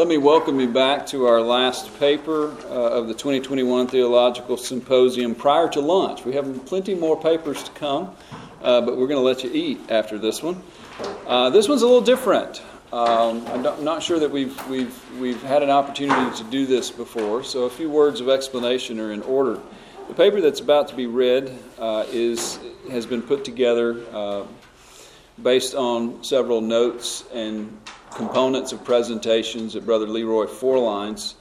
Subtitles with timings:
[0.00, 5.34] Let me welcome you back to our last paper uh, of the 2021 Theological Symposium
[5.34, 6.24] prior to lunch.
[6.24, 8.16] We have plenty more papers to come,
[8.62, 10.62] uh, but we're going to let you eat after this one.
[11.26, 12.62] Uh, this one's a little different.
[12.94, 17.44] Um, I'm not sure that we've, we've, we've had an opportunity to do this before,
[17.44, 19.60] so a few words of explanation are in order.
[20.08, 22.58] The paper that's about to be read uh, is,
[22.90, 24.46] has been put together uh,
[25.42, 27.78] based on several notes and
[28.12, 31.34] components of presentations that Brother Leroy Forlines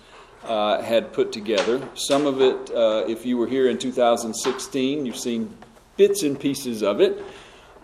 [0.43, 1.87] uh, had put together.
[1.95, 5.55] Some of it, uh, if you were here in 2016, you've seen
[5.97, 7.23] bits and pieces of it.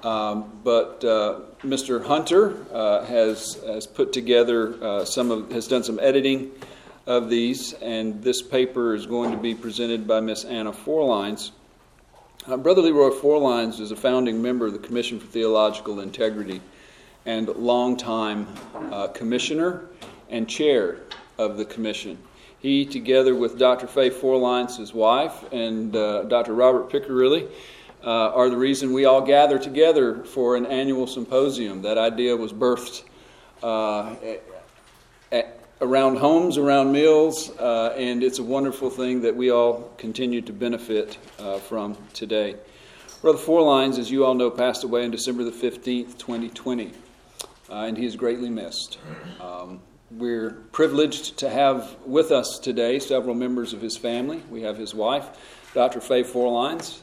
[0.03, 2.05] Um, but uh, Mr.
[2.05, 6.51] Hunter uh, has has put together uh, some of has done some editing
[7.07, 11.51] of these, and this paper is going to be presented by Miss Anna Forlines.
[12.47, 16.61] Uh, Brother Leroy Forlines is a founding member of the Commission for Theological Integrity
[17.25, 18.45] and longtime
[18.91, 19.85] uh, commissioner
[20.29, 20.99] and chair
[21.39, 22.19] of the commission.
[22.59, 23.87] He, together with Dr.
[23.87, 26.53] Faye Forlines, his wife, and uh, Dr.
[26.53, 27.49] Robert Picirilli,
[28.03, 31.81] uh, are the reason we all gather together for an annual symposium.
[31.81, 33.05] That idea was birthed
[33.63, 34.15] uh,
[35.81, 40.53] around homes, around meals, uh, and it's a wonderful thing that we all continue to
[40.53, 42.55] benefit uh, from today.
[43.21, 46.93] Brother Forlines, as you all know, passed away on December the 15th, 2020
[47.69, 48.99] uh, and he is greatly missed.
[49.41, 49.81] Um,
[50.11, 54.43] we're privileged to have with us today several members of his family.
[54.49, 55.27] We have his wife,
[55.73, 55.99] Dr.
[55.99, 56.99] Faye Forlines,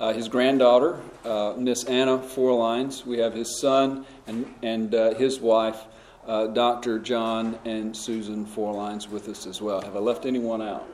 [0.00, 3.04] uh, his granddaughter, uh, Miss Anna Forlines.
[3.04, 5.84] We have his son and, and uh, his wife,
[6.26, 6.98] uh, Dr.
[6.98, 9.80] John and Susan Forlines, with us as well.
[9.80, 10.88] Have I left anyone out?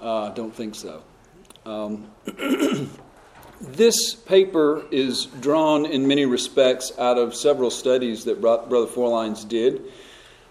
[0.00, 1.02] Uh, don't think so.
[1.66, 2.10] Um,
[3.60, 9.84] This paper is drawn in many respects out of several studies that Brother Forlines did,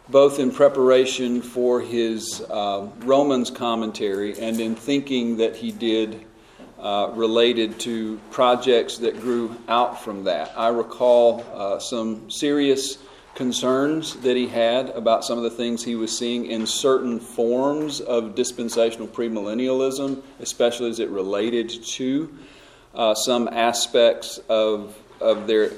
[0.10, 6.26] both in preparation for his uh, Romans commentary and in thinking that he did
[6.80, 10.52] uh, related to projects that grew out from that.
[10.58, 12.98] I recall uh, some serious
[13.36, 18.00] concerns that he had about some of the things he was seeing in certain forms
[18.00, 22.38] of dispensational premillennialism, especially as it related to
[22.94, 25.72] uh, some aspects of, of their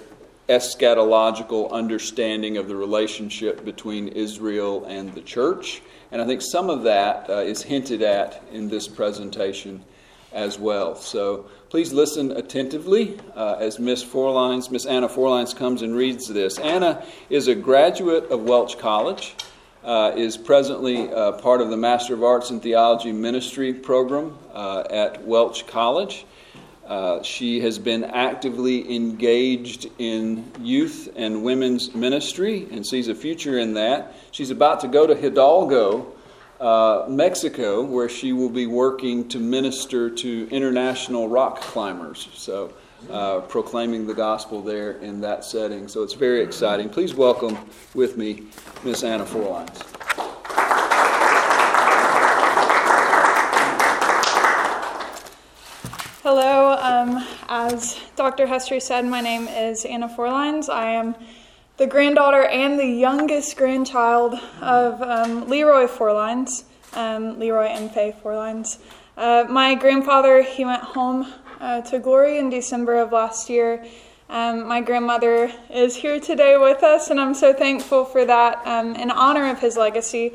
[0.50, 5.82] eschatological understanding of the relationship between Israel and the church.
[6.12, 9.84] And I think some of that uh, is hinted at in this presentation
[10.34, 10.96] as well.
[10.96, 16.58] So please listen attentively uh, as Miss Forlines, Miss Anna Forlines comes and reads this.
[16.60, 19.36] Anna is a graduate of Welch College.
[19.84, 24.84] Uh, is presently uh, part of the Master of Arts in Theology Ministry program uh,
[24.90, 26.26] at Welch College.
[26.88, 33.60] Uh, she has been actively engaged in youth and women's ministry and sees a future
[33.60, 34.16] in that.
[34.32, 36.15] She's about to go to Hidalgo,
[36.60, 42.30] uh, Mexico, where she will be working to minister to international rock climbers.
[42.34, 42.74] So,
[43.12, 45.88] uh, proclaiming the gospel there in that setting.
[45.88, 46.90] So, it's very exciting.
[46.90, 47.58] Please welcome
[47.94, 48.48] with me
[48.84, 49.82] Miss Anna Forlines.
[56.24, 58.48] Hello, um, as Dr.
[58.48, 60.70] Hester said, my name is Anna Forlines.
[60.70, 61.16] I am
[61.78, 66.64] the granddaughter and the youngest grandchild of um, Leroy Forlines,
[66.94, 68.80] um, Leroy and Faye Forlines.
[69.18, 73.86] Uh, my grandfather, he went home uh, to glory in December of last year.
[74.30, 78.96] Um, my grandmother is here today with us, and I'm so thankful for that um,
[78.96, 80.34] in honor of his legacy.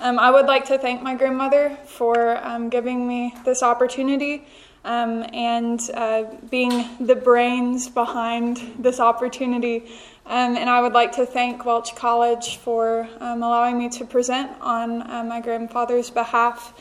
[0.00, 2.38] Um, I would like to thank my grandmother for
[2.70, 4.44] giving me this opportunity
[4.84, 9.90] um, and uh, being the brains behind this opportunity.
[10.24, 14.52] Um, and I would like to thank Welch College for um, allowing me to present
[14.60, 16.72] on uh, my grandfather's behalf.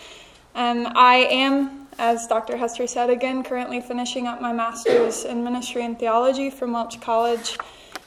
[0.53, 2.55] Um, I am, as Dr.
[2.55, 7.57] Hester said again, currently finishing up my master's in ministry and theology from Welch College.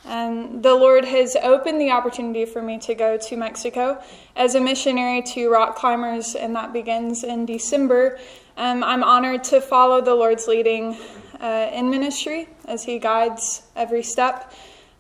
[0.05, 4.01] And the Lord has opened the opportunity for me to go to Mexico
[4.37, 8.19] as a missionary to rock climbers, and that begins in December.
[8.57, 10.97] Um, I'm honored to follow the Lord's leading
[11.41, 14.53] uh, in ministry as He guides every step.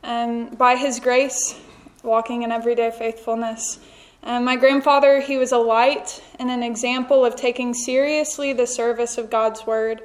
[0.05, 1.59] Um, by His grace,
[2.03, 3.81] walking in everyday faithfulness.
[4.23, 9.19] Um, my grandfather, he was a light and an example of taking seriously the service
[9.19, 10.03] of God's Word.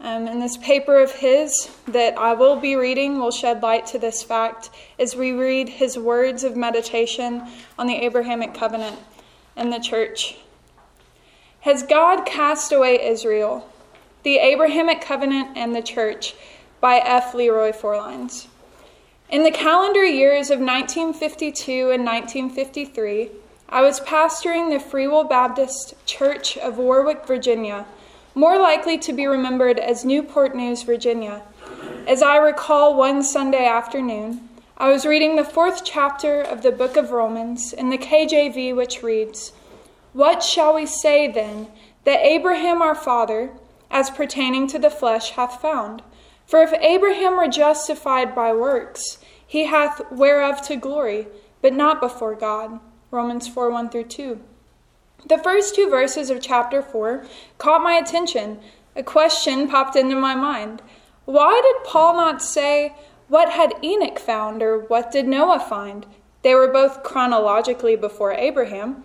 [0.00, 3.98] Um, and this paper of his that I will be reading will shed light to
[3.98, 7.46] this fact as we read his words of meditation
[7.78, 8.98] on the Abrahamic covenant
[9.56, 10.36] and the church.
[11.60, 13.70] Has God cast away Israel?
[14.22, 16.34] The Abrahamic Covenant and the Church
[16.80, 17.34] by F.
[17.34, 18.46] Leroy Forlines.
[19.30, 23.30] In the calendar years of 1952 and 1953,
[23.68, 27.86] I was pastoring the Free Will Baptist Church of Warwick, Virginia,
[28.34, 31.42] more likely to be remembered as Newport News, Virginia.
[32.08, 36.96] As I recall one Sunday afternoon, I was reading the fourth chapter of the book
[36.96, 39.52] of Romans in the KJV, which reads,
[40.12, 41.68] What shall we say then
[42.02, 43.52] that Abraham our father,
[43.92, 46.02] as pertaining to the flesh, hath found?
[46.50, 51.28] For if Abraham were justified by works, he hath whereof to glory,
[51.62, 52.80] but not before God.
[53.12, 54.40] Romans 4 1 through 2.
[55.28, 57.24] The first two verses of chapter 4
[57.58, 58.58] caught my attention.
[58.96, 60.82] A question popped into my mind.
[61.24, 62.96] Why did Paul not say,
[63.28, 66.04] What had Enoch found, or what did Noah find?
[66.42, 69.04] They were both chronologically before Abraham.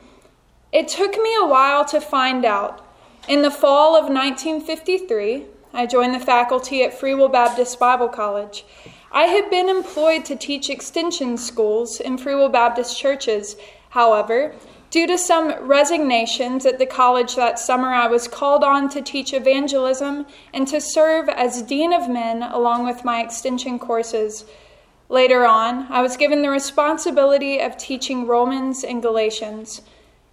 [0.72, 2.84] It took me a while to find out.
[3.28, 8.64] In the fall of 1953, I joined the faculty at Free Will Baptist Bible College.
[9.12, 13.58] I had been employed to teach extension schools in Free Will Baptist churches.
[13.90, 14.56] However,
[14.90, 19.34] due to some resignations at the college that summer, I was called on to teach
[19.34, 24.46] evangelism and to serve as Dean of Men along with my extension courses.
[25.10, 29.82] Later on, I was given the responsibility of teaching Romans and Galatians.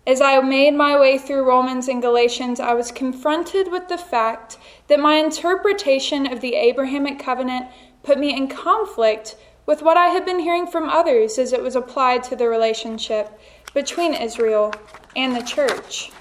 [0.04, 4.58] As I made my way through Romans and Galatians, I was confronted with the fact
[4.92, 7.64] that my interpretation of the Abrahamic covenant
[8.02, 11.74] put me in conflict with what I had been hearing from others as it was
[11.74, 13.40] applied to the relationship
[13.72, 14.74] between Israel
[15.16, 16.12] and the church.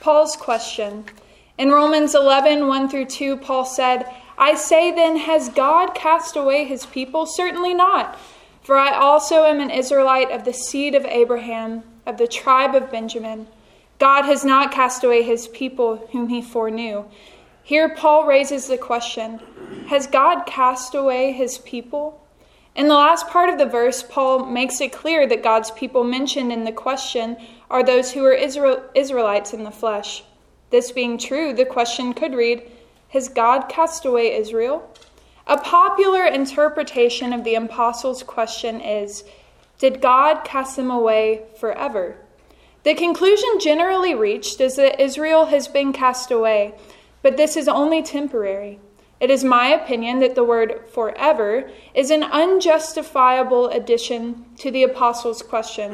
[0.00, 1.04] Paul's question.
[1.56, 6.64] In Romans 11 1 through 2, Paul said, I say then, has God cast away
[6.64, 7.24] his people?
[7.24, 8.18] Certainly not.
[8.64, 12.90] For I also am an Israelite of the seed of Abraham of the tribe of
[12.90, 13.46] Benjamin.
[14.00, 17.04] God has not cast away his people whom he foreknew.
[17.62, 19.40] Here, Paul raises the question
[19.88, 22.20] Has God cast away his people?
[22.74, 26.52] In the last part of the verse, Paul makes it clear that God's people mentioned
[26.52, 27.36] in the question
[27.70, 30.24] are those who are Israel, Israelites in the flesh.
[30.70, 32.62] This being true, the question could read
[33.10, 34.88] Has God cast away Israel?
[35.46, 39.24] A popular interpretation of the apostles' question is
[39.78, 42.16] did God cast them away forever?
[42.84, 46.74] The conclusion generally reached is that Israel has been cast away,
[47.22, 48.78] but this is only temporary.
[49.20, 55.42] It is my opinion that the word forever is an unjustifiable addition to the apostles'
[55.42, 55.92] question.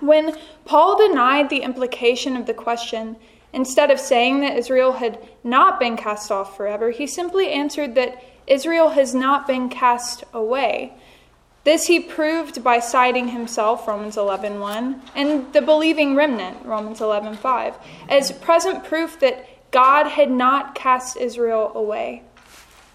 [0.00, 3.14] When Paul denied the implication of the question,
[3.52, 8.20] instead of saying that Israel had not been cast off forever, he simply answered that
[8.48, 10.94] Israel has not been cast away.
[11.64, 17.76] This he proved by citing himself, Romans 11.1, 1, and the believing remnant, Romans 11.5,
[18.08, 22.22] as present proof that God had not cast Israel away.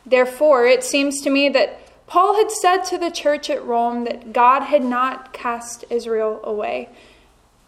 [0.06, 4.32] Therefore, it seems to me that Paul had said to the church at Rome that
[4.32, 6.88] God had not cast Israel away.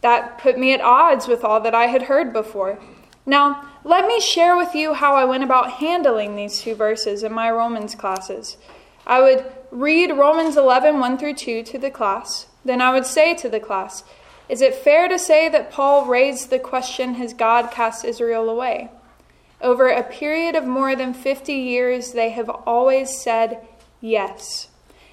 [0.02, 2.80] That put me at odds with all that I had heard before.
[3.26, 7.34] Now, let me share with you how I went about handling these two verses in
[7.34, 8.56] my Romans classes.
[9.06, 12.48] I would read Romans 11, 1 through 2 to the class.
[12.64, 14.04] Then I would say to the class,
[14.48, 18.90] Is it fair to say that Paul raised the question, Has God cast Israel away?
[19.62, 23.68] Over a period of more than 50 years, they have always said
[24.00, 24.70] yes.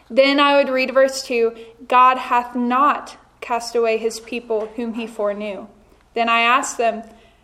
[0.09, 1.57] Then I would read verse 2
[1.89, 5.67] God hath not cast away his people whom he foreknew.
[6.15, 7.03] Then I asked them,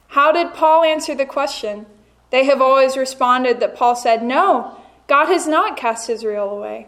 [0.09, 1.87] How did Paul answer the question?
[2.31, 6.87] They have always responded that Paul said, No, God has not cast Israel away.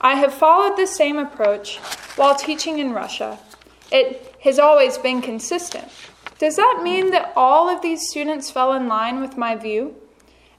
[0.00, 1.78] I have followed the same approach
[2.16, 3.38] while teaching in Russia.
[3.90, 5.88] It has always been consistent.
[6.42, 9.94] Does that mean that all of these students fell in line with my view?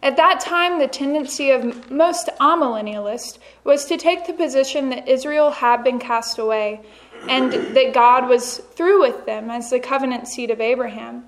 [0.01, 5.51] At that time, the tendency of most amillennialists was to take the position that Israel
[5.51, 6.79] had been cast away
[7.27, 11.25] and that God was through with them as the covenant seed of Abraham.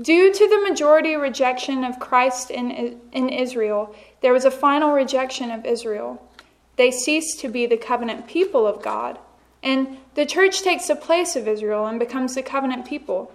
[0.00, 5.50] Due to the majority rejection of Christ in, in Israel, there was a final rejection
[5.50, 6.26] of Israel.
[6.76, 9.18] They ceased to be the covenant people of God,
[9.62, 13.34] and the church takes the place of Israel and becomes the covenant people.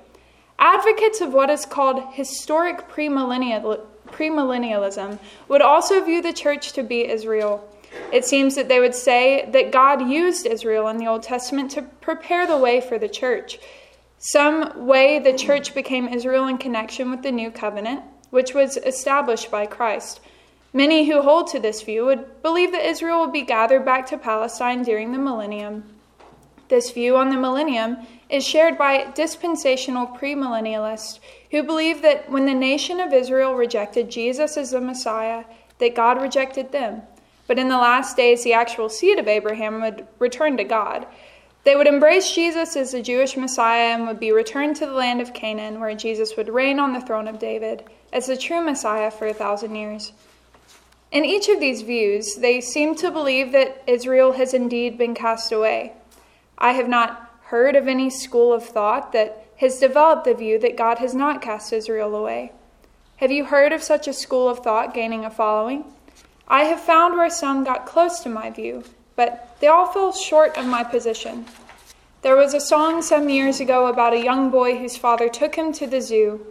[0.60, 7.07] Advocates of what is called historic premillennial, premillennialism would also view the church to be
[7.07, 7.67] Israel.
[8.12, 11.81] It seems that they would say that God used Israel in the Old Testament to
[11.81, 13.60] prepare the way for the church.
[14.17, 19.51] Some way the church became Israel in connection with the new covenant, which was established
[19.51, 20.22] by Christ.
[20.72, 24.17] Many who hold to this view would believe that Israel will be gathered back to
[24.17, 25.83] Palestine during the millennium.
[26.70, 27.98] This view on the millennium
[28.29, 31.20] is shared by dispensational premillennialists
[31.51, 35.46] who believe that when the nation of Israel rejected Jesus as the Messiah,
[35.79, 37.01] that God rejected them.
[37.48, 41.05] But in the last days, the actual seed of Abraham would return to God.
[41.63, 45.22] They would embrace Jesus as the Jewish Messiah and would be returned to the land
[45.22, 49.12] of Canaan, where Jesus would reign on the throne of David as the true Messiah
[49.12, 50.12] for a thousand years.
[51.12, 55.51] In each of these views, they seem to believe that Israel has indeed been cast
[55.51, 55.93] away.
[56.57, 60.77] I have not heard of any school of thought that has developed the view that
[60.77, 62.51] God has not cast Israel away.
[63.17, 65.86] Have you heard of such a school of thought gaining a following?
[66.48, 68.83] I have found where some got close to my view,
[69.15, 71.45] but they all fell short of my position.
[72.22, 75.74] There was a song some years ago about a young boy whose father took him
[75.74, 76.45] to the zoo.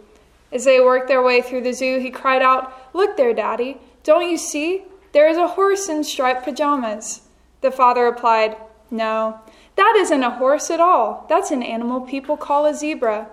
[0.51, 4.29] As they worked their way through the zoo, he cried out, Look there, Daddy, don't
[4.29, 4.83] you see?
[5.11, 7.21] There is a horse in striped pajamas.
[7.61, 8.55] The father replied,
[8.91, 9.39] No,
[9.75, 11.25] that isn't a horse at all.
[11.29, 13.27] That's an animal people call a zebra.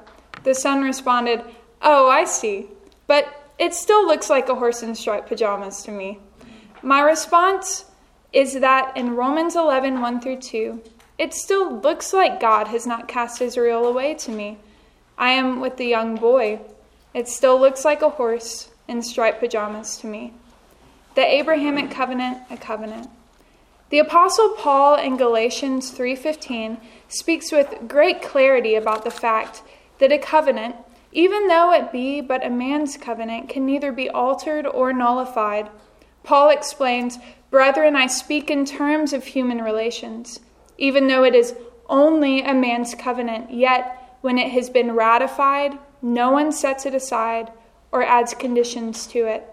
[0.44, 1.42] The son responded,
[1.82, 2.68] Oh, I see.
[3.06, 6.18] But it still looks like a horse in striped pajamas to me.
[6.82, 7.84] My response
[8.32, 10.82] is that in Romans 11 1 through 2,
[11.18, 14.58] it still looks like God has not cast Israel away to me.
[15.18, 16.60] I am with the young boy.
[17.12, 20.32] It still looks like a horse in striped pajamas to me
[21.14, 23.10] the Abrahamic covenant a covenant.
[23.90, 26.78] The apostle Paul in Galatians 3:15
[27.08, 29.62] speaks with great clarity about the fact
[29.98, 30.76] that a covenant,
[31.10, 35.70] even though it be but a man's covenant, can neither be altered or nullified.
[36.22, 37.18] Paul explains,
[37.50, 40.38] "Brethren, I speak in terms of human relations.
[40.78, 41.56] Even though it is
[41.88, 47.50] only a man's covenant, yet when it has been ratified, no one sets it aside
[47.90, 49.52] or adds conditions to it."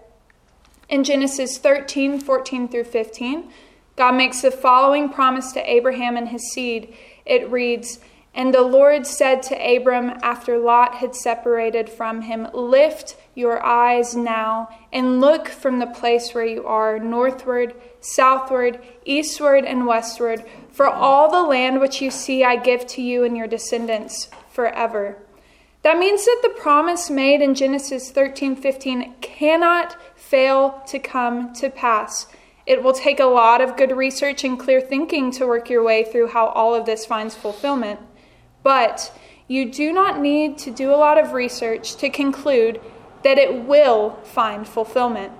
[0.88, 3.50] In Genesis 13, 14 through 15,
[3.98, 6.94] God makes the following promise to Abraham and his seed.
[7.26, 7.98] It reads,
[8.32, 14.14] And the Lord said to Abram after Lot had separated from him, Lift your eyes
[14.14, 20.86] now and look from the place where you are, northward, southward, eastward, and westward, for
[20.86, 25.18] all the land which you see I give to you and your descendants forever.
[25.82, 32.28] That means that the promise made in Genesis 13:15 cannot fail to come to pass.
[32.68, 36.04] It will take a lot of good research and clear thinking to work your way
[36.04, 37.98] through how all of this finds fulfillment.
[38.62, 39.10] But
[39.46, 42.78] you do not need to do a lot of research to conclude
[43.24, 45.32] that it will find fulfillment.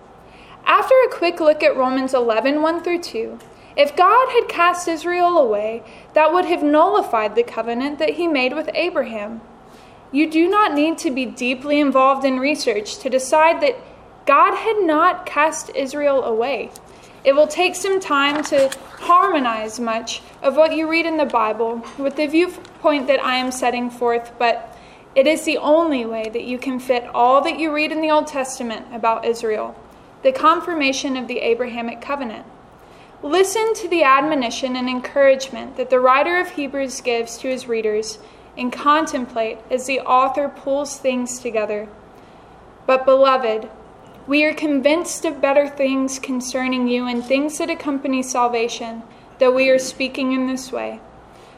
[0.65, 3.39] After a quick look at Romans 11 1 through 2,
[3.77, 5.83] if God had cast Israel away,
[6.15, 9.43] that would have nullified the covenant that he made with Abraham.
[10.11, 13.77] You do not need to be deeply involved in research to decide that
[14.25, 16.71] God had not cast Israel away.
[17.25, 18.71] It will take some time to
[19.01, 23.51] harmonize much of what you read in the Bible with the viewpoint that I am
[23.51, 24.77] setting forth, but
[25.15, 28.11] it is the only way that you can fit all that you read in the
[28.11, 29.75] Old Testament about Israel,
[30.23, 32.47] the confirmation of the Abrahamic covenant.
[33.23, 38.21] Listen to the admonition and encouragement that the writer of Hebrews gives to his readers
[38.57, 41.89] and contemplate as the author pulls things together.
[42.87, 43.69] But, beloved,
[44.29, 49.03] we are convinced of better things concerning you and things that accompany salvation,
[49.39, 51.01] though we are speaking in this way.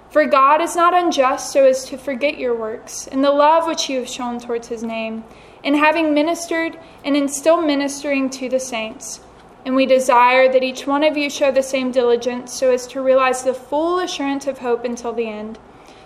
[0.08, 3.88] For God is not unjust so as to forget your works and the love which
[3.88, 5.24] you have shown towards his name,
[5.64, 9.18] in having ministered and in still ministering to the saints.
[9.66, 13.02] And we desire that each one of you show the same diligence so as to
[13.02, 15.58] realize the full assurance of hope until the end,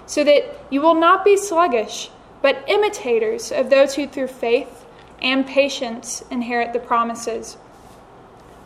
[0.06, 4.83] so that you will not be sluggish, but imitators of those who through faith
[5.24, 7.56] and patience inherit the promises.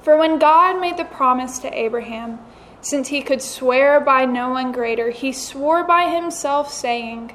[0.02, 2.40] For when God made the promise to Abraham,
[2.80, 7.32] since he could swear by no one greater, he swore by himself, saying,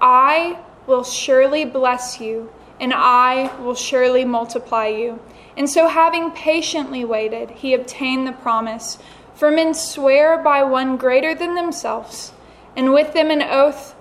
[0.00, 5.20] I will surely bless you, and I will surely multiply you.
[5.56, 8.98] And so, having patiently waited, he obtained the promise.
[9.34, 12.32] For men swear by one greater than themselves,
[12.76, 13.94] and with them an oath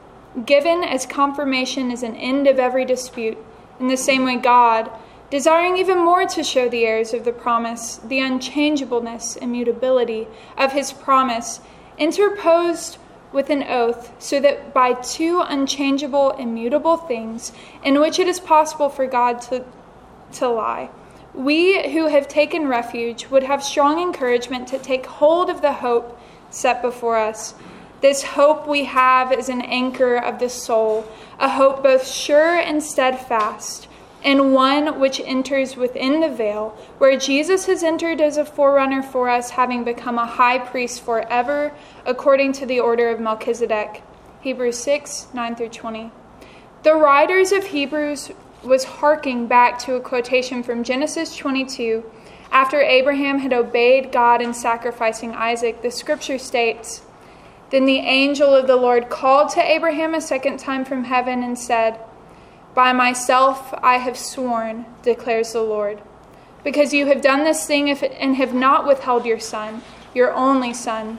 [0.45, 3.37] given as confirmation is an end of every dispute.
[3.79, 4.91] In the same way, God,
[5.29, 10.27] desiring even more to show the heirs of the promise the unchangeableness, immutability
[10.57, 11.59] of his promise,
[11.97, 12.97] interposed
[13.31, 17.51] with an oath, so that by two unchangeable, immutable things,
[17.83, 19.65] in which it is possible for God to,
[20.33, 20.89] to lie,
[21.33, 26.19] we who have taken refuge would have strong encouragement to take hold of the hope
[26.51, 27.55] set before us.
[28.03, 31.07] This hope we have is an anchor of the soul
[31.39, 33.87] a hope both sure and steadfast,
[34.21, 39.29] and one which enters within the veil, where Jesus has entered as a forerunner for
[39.29, 41.71] us, having become a high priest forever,
[42.05, 44.03] according to the order of Melchizedek.
[44.41, 46.11] Hebrews 6 9 through 20.
[46.83, 48.31] The writers of Hebrews
[48.65, 52.03] was harking back to a quotation from Genesis 22.
[52.51, 57.02] After Abraham had obeyed God in sacrificing Isaac, the scripture states,
[57.73, 61.57] Then the angel of the Lord called to Abraham a second time from heaven and
[61.57, 61.99] said,
[62.75, 65.99] By myself I have sworn, declares the Lord,
[66.63, 69.81] because you have done this thing and have not withheld your son,
[70.13, 71.17] your only son.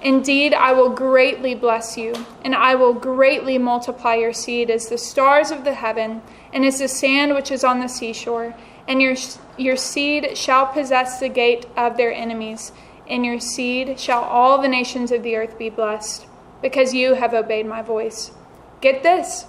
[0.00, 4.96] Indeed, I will greatly bless you, and I will greatly multiply your seed as the
[4.96, 6.22] stars of the heaven,
[6.54, 8.54] and as the sand which is on the seashore.
[8.88, 9.14] And your,
[9.58, 12.72] your seed shall possess the gate of their enemies
[13.12, 16.26] in your seed shall all the nations of the earth be blessed,
[16.62, 18.32] because you have obeyed my voice.
[18.80, 19.44] Get this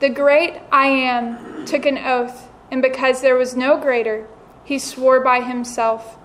[0.00, 4.26] the great I am took an oath, and because there was no greater,
[4.64, 6.18] he swore by himself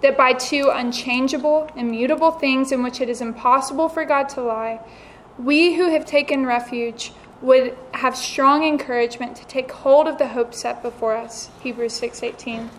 [0.00, 4.80] that by two unchangeable, immutable things in which it is impossible for God to lie,
[5.38, 7.12] we who have taken refuge
[7.42, 11.50] would have strong encouragement to take hold of the hope set before us.
[11.60, 12.70] Hebrews 6:18.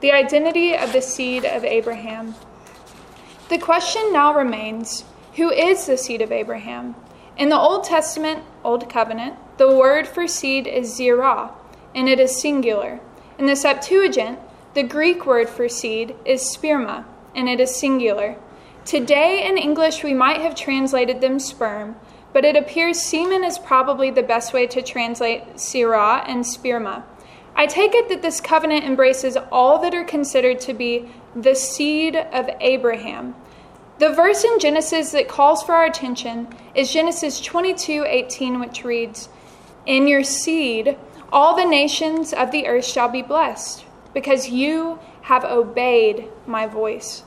[0.00, 2.36] The identity of the seed of Abraham.
[3.54, 5.04] The question now remains
[5.36, 6.96] who is the seed of Abraham?
[7.36, 11.52] In the Old Testament, Old Covenant, the word for seed is zerah,
[11.94, 12.98] and it is singular.
[13.38, 14.40] In the Septuagint,
[14.74, 17.04] the Greek word for seed is sperma,
[17.36, 18.34] and it is singular.
[18.84, 21.94] Today in English, we might have translated them sperm,
[22.32, 27.04] but it appears semen is probably the best way to translate zerah and sperma.
[27.54, 32.16] I take it that this covenant embraces all that are considered to be the seed
[32.16, 33.36] of Abraham.
[34.04, 39.30] The verse in Genesis that calls for our attention is Genesis 22:18 which reads,
[39.86, 40.98] "In your seed
[41.32, 47.22] all the nations of the earth shall be blessed, because you have obeyed my voice."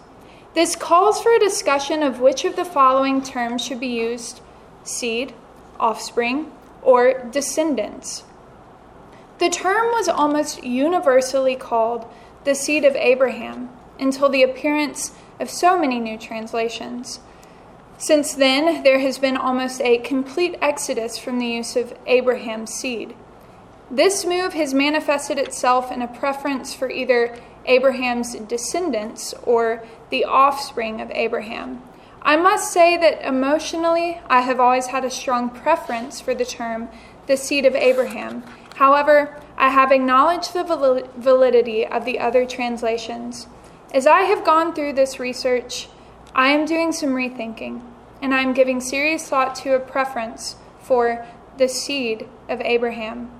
[0.53, 4.41] This calls for a discussion of which of the following terms should be used:
[4.84, 5.34] seed,
[5.79, 6.51] offspring,
[6.84, 8.24] or descendants.
[9.39, 12.05] The term was almost universally called
[12.43, 17.20] the seed of Abraham until the appearance of so many new translations.
[17.98, 23.16] Since then, there has been almost a complete exodus from the use of Abraham's seed.
[23.90, 31.01] This move has manifested itself in a preference for either Abraham's descendants or the offspring
[31.01, 31.81] of Abraham.
[32.22, 36.90] I must say that emotionally, I have always had a strong preference for the term
[37.25, 38.44] the seed of Abraham
[38.77, 40.64] However, I have acknowledged the
[41.18, 43.48] validity of the other translations.
[43.93, 45.87] As I have gone through this research,
[46.35, 47.81] I am doing some rethinking,
[48.21, 51.25] and I am giving serious thought to a preference for
[51.57, 53.31] the seed of Abraham.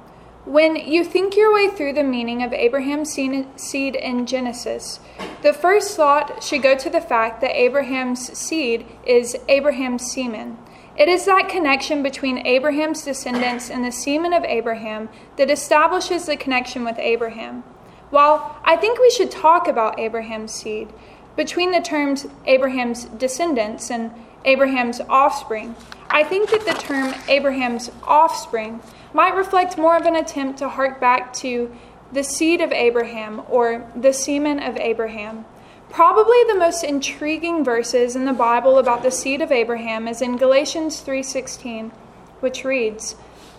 [0.46, 5.02] When you think your way through the meaning of Abraham's seed in Genesis,
[5.44, 10.58] the first thought should go to the fact that Abraham's seed is Abraham's semen.
[10.96, 16.38] It is that connection between Abraham's descendants and the semen of Abraham that establishes the
[16.38, 17.66] connection with Abraham.
[18.10, 20.90] While I think we should talk about Abraham's seed,
[21.36, 24.12] between the terms Abraham's descendants and
[24.46, 25.76] Abraham's offspring,
[26.10, 28.80] I think that the term Abraham's offspring
[29.14, 31.76] might reflect more of an attempt to hark back to
[32.12, 35.46] the seed of Abraham or the semen of Abraham.
[35.90, 40.38] Probably the most intriguing verses in the Bible about the seed of Abraham is in
[40.38, 41.92] Galatians 3:16,
[42.40, 43.16] which reads,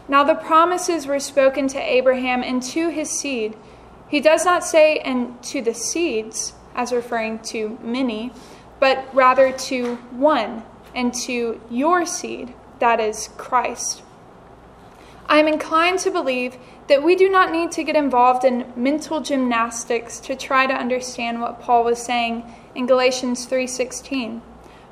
[0.08, 3.54] "Now the promises were spoken to Abraham and to his seed."
[4.08, 8.32] He does not say and to the seeds as referring to many,
[8.80, 10.62] but rather to one
[10.94, 14.02] and to your seed, that is Christ.
[15.28, 19.20] I am inclined to believe that we do not need to get involved in mental
[19.20, 22.44] gymnastics to try to understand what Paul was saying
[22.74, 24.40] in Galatians 3:16.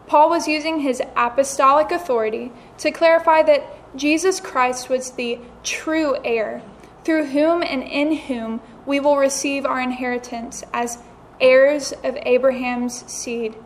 [0.07, 3.65] Paul was using his apostolic authority to clarify that
[3.97, 6.61] Jesus Christ was the true heir,
[7.03, 10.99] through whom and in whom we will receive our inheritance as
[11.41, 13.57] heirs of Abraham's seed.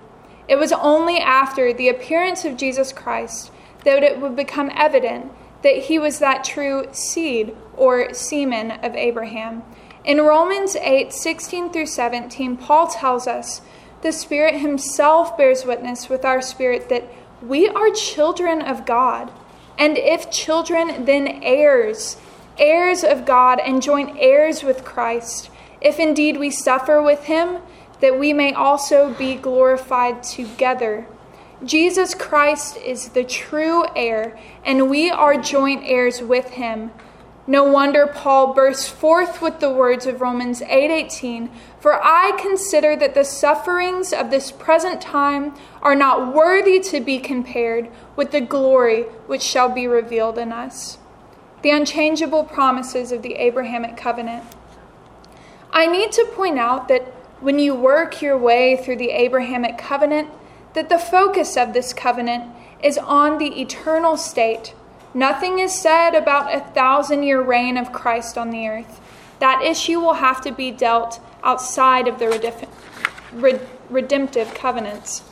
[0.48, 3.52] It was only after the appearance of Jesus Christ
[3.84, 5.30] that it would become evident
[5.62, 9.62] that he was that true seed or semen of Abraham.
[10.04, 13.60] In Romans 8 16 through 17, Paul tells us
[14.02, 17.04] the Spirit Himself bears witness with our spirit that
[17.42, 19.30] we are children of God.
[19.78, 22.16] And if children, then heirs,
[22.58, 27.58] heirs of God, and joint heirs with Christ, if indeed we suffer with Him,
[28.00, 31.06] that we may also be glorified together
[31.64, 36.90] Jesus Christ is the true heir, and we are joint heirs with him.
[37.46, 43.12] No wonder Paul bursts forth with the words of Romans 8:18, "For I consider that
[43.12, 49.04] the sufferings of this present time are not worthy to be compared with the glory
[49.26, 50.96] which shall be revealed in us."
[51.62, 54.44] The unchangeable promises of the Abrahamic covenant.
[55.72, 57.02] I need to point out that
[57.40, 60.28] when you work your way through the Abrahamic covenant,
[60.74, 64.74] that the focus of this covenant is on the eternal state.
[65.12, 69.00] Nothing is said about a thousand year reign of Christ on the earth.
[69.38, 72.66] That issue will have to be dealt outside of the
[73.88, 75.22] redemptive covenants.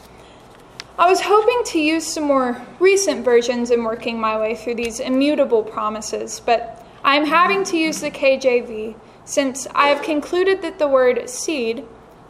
[0.99, 4.99] I was hoping to use some more recent versions in working my way through these
[4.99, 10.81] immutable promises, but I am having to use the KJV since I have concluded that
[10.81, 11.85] the word seed,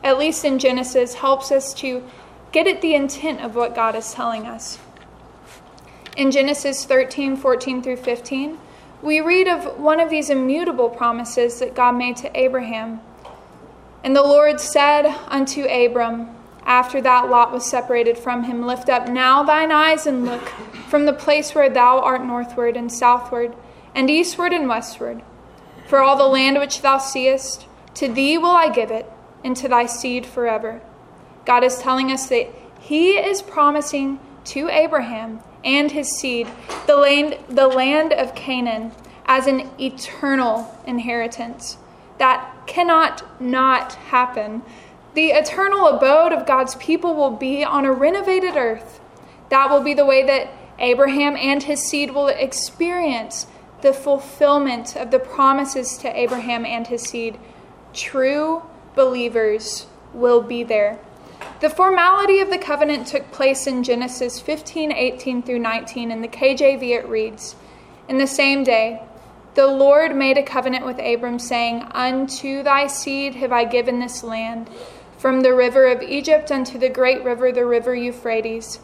[0.05, 2.05] at least in Genesis, helps us to
[2.53, 4.79] get at the intent of what God is telling us.
[6.15, 8.59] In Genesis 13, 14 through 15,
[9.01, 13.01] we read of one of these immutable promises that God made to Abraham.
[14.05, 16.38] And the Lord said unto Abram,
[16.69, 20.49] after that Lot was separated from him, Lift up now thine eyes and look
[20.89, 23.57] from the place where thou art northward and southward,
[23.95, 25.23] and eastward and westward.
[25.89, 29.11] For all the land which thou seest, to thee will I give it,
[29.43, 30.83] and to thy seed forever.
[31.47, 36.49] God is telling us that he is promising to Abraham and his seed
[36.87, 38.93] the land, the land of Canaan
[39.25, 41.79] as an eternal inheritance.
[42.19, 44.63] That cannot not happen.
[45.15, 49.01] The eternal abode of God's people will be on a renovated earth.
[49.49, 53.47] That will be the way that Abraham and his seed will experience
[53.81, 57.39] the fulfillment of the promises to Abraham and his seed.
[57.93, 58.63] True
[58.95, 60.99] believers will be there.
[61.61, 66.11] The formality of the covenant took place in Genesis 15, 18 through 19.
[66.11, 67.57] In the KJV, it reads
[68.09, 69.03] In the same day,
[69.55, 74.23] the Lord made a covenant with Abram, saying, Unto thy seed have I given this
[74.23, 74.71] land,
[75.19, 78.81] from the river of Egypt unto the great river, the river Euphrates,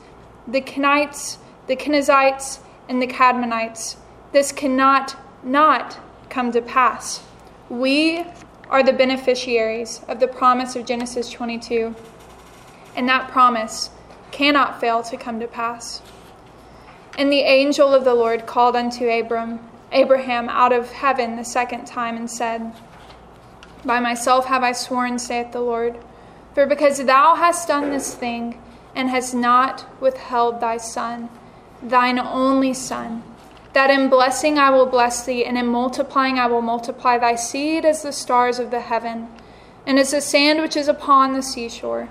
[0.47, 3.97] the Kenites, the Kenizzites, and the Cadmonites.
[4.33, 7.23] This cannot not come to pass.
[7.71, 8.27] We
[8.69, 11.95] are the beneficiaries of the promise of Genesis 22
[12.97, 13.91] and that promise
[14.31, 16.03] cannot fail to come to pass.
[17.17, 19.61] And the angel of the Lord called unto Abram,
[19.93, 22.73] Abraham out of heaven the second time and said,
[23.85, 25.99] By myself have I sworn, saith the Lord,
[26.55, 28.61] for because thou hast done this thing,
[28.95, 31.29] and hast not withheld thy son,
[31.83, 33.23] thine only son,
[33.73, 37.85] that in blessing I will bless thee, and in multiplying I will multiply thy seed
[37.85, 39.29] as the stars of the heaven,
[39.85, 42.09] and as the sand which is upon the seashore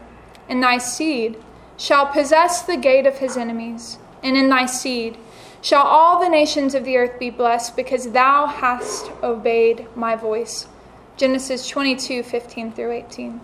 [0.48, 1.38] and thy seed
[1.78, 5.18] shall possess the gate of his enemies, and in thy seed
[5.62, 10.68] shall all the nations of the earth be blessed, because thou hast obeyed my voice.
[11.16, 13.40] Genesis 22 15 through 18.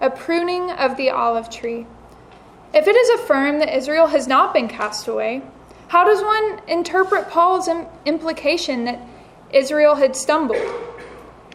[0.00, 1.86] A pruning of the olive tree.
[2.74, 5.42] If it is affirmed that Israel has not been cast away,
[5.88, 7.68] how does one interpret Paul's
[8.04, 9.00] implication that
[9.50, 10.58] Israel had stumbled?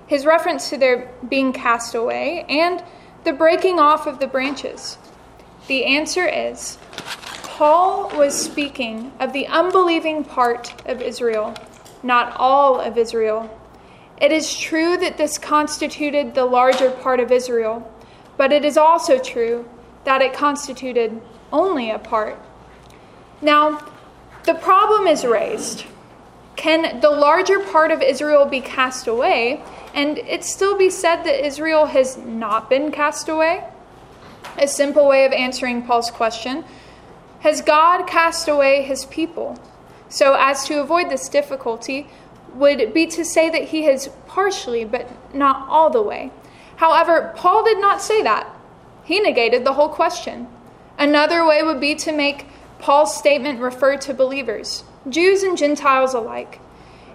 [0.07, 2.83] His reference to their being cast away and
[3.23, 4.97] the breaking off of the branches?
[5.67, 6.77] The answer is
[7.43, 11.53] Paul was speaking of the unbelieving part of Israel,
[12.01, 13.55] not all of Israel.
[14.19, 17.87] It is true that this constituted the larger part of Israel,
[18.37, 19.67] but it is also true
[20.03, 22.37] that it constituted only a part.
[23.41, 23.85] Now,
[24.45, 25.85] the problem is raised.
[26.55, 29.63] Can the larger part of Israel be cast away
[29.93, 33.63] and it still be said that Israel has not been cast away?
[34.57, 36.63] A simple way of answering Paul's question
[37.41, 39.59] Has God cast away his people?
[40.09, 42.09] So, as to avoid this difficulty,
[42.53, 46.31] would be to say that he has partially, but not all the way.
[46.81, 48.49] However, Paul did not say that.
[49.03, 50.47] He negated the whole question.
[50.97, 52.47] Another way would be to make
[52.79, 56.59] Paul's statement refer to believers, Jews and Gentiles alike.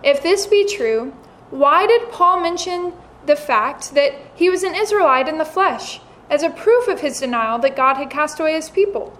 [0.05, 1.13] If this be true,
[1.51, 2.93] why did Paul mention
[3.27, 5.99] the fact that he was an Israelite in the flesh
[6.31, 9.19] as a proof of his denial that God had cast away his people?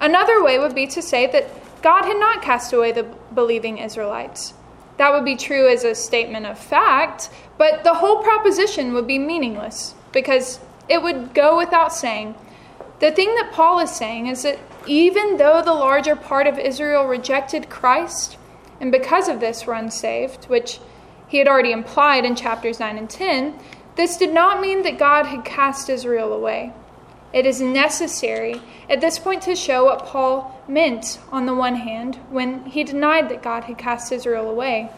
[0.00, 1.50] Another way would be to say that
[1.82, 4.54] God had not cast away the believing Israelites.
[5.02, 9.18] That would be true as a statement of fact, but the whole proposition would be
[9.18, 12.36] meaningless because it would go without saying.
[13.00, 17.08] The thing that Paul is saying is that even though the larger part of Israel
[17.08, 18.36] rejected Christ,
[18.80, 20.78] and because of this were unsaved, which
[21.26, 23.58] he had already implied in chapters 9 and 10,
[23.96, 26.72] this did not mean that God had cast Israel away.
[27.32, 32.16] It is necessary at this point to show what Paul meant, on the one hand,
[32.30, 34.90] when he denied that God had cast Israel away,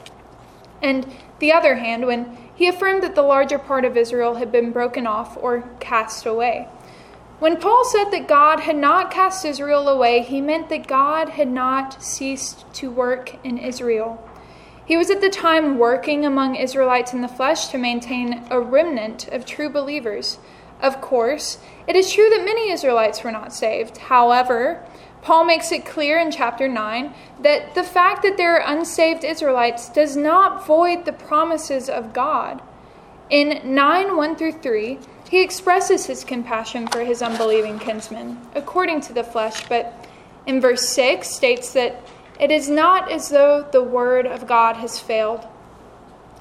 [0.83, 1.07] and
[1.39, 5.07] the other hand, when he affirmed that the larger part of Israel had been broken
[5.07, 6.69] off or cast away.
[7.39, 11.49] When Paul said that God had not cast Israel away, he meant that God had
[11.49, 14.29] not ceased to work in Israel.
[14.87, 19.29] He was at the time working among Israelites in the flesh to maintain a remnant
[19.29, 20.39] of true believers.
[20.81, 23.99] Of course, it is true that many Israelites were not saved.
[23.99, 24.85] However,
[25.23, 29.89] Paul makes it clear in chapter 9 that the fact that there are unsaved Israelites
[29.89, 32.63] does not void the promises of God.
[33.31, 34.99] In 9 1 through 3,
[35.31, 40.07] he expresses his compassion for his unbelieving kinsmen, according to the flesh, but
[40.47, 42.01] in verse 6 states that
[42.39, 45.47] it is not as though the word of God has failed.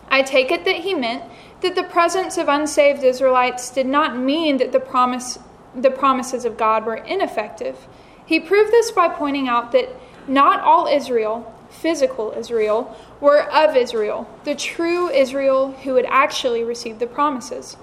[0.10, 1.24] I take it that he meant
[1.64, 5.40] that the presence of unsaved Israelites did not mean that the promise
[5.76, 7.88] the promises of God were ineffective.
[8.26, 9.90] He proved this by pointing out that
[10.28, 17.00] not all Israel, physical Israel, were of Israel, the true Israel who had actually received
[17.00, 17.76] the promises.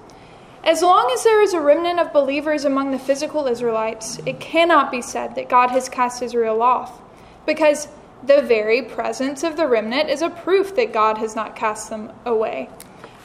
[0.63, 4.91] As long as there is a remnant of believers among the physical Israelites, it cannot
[4.91, 7.01] be said that God has cast Israel off,
[7.45, 7.87] because
[8.23, 12.13] the very presence of the remnant is a proof that God has not cast them
[12.25, 12.69] away.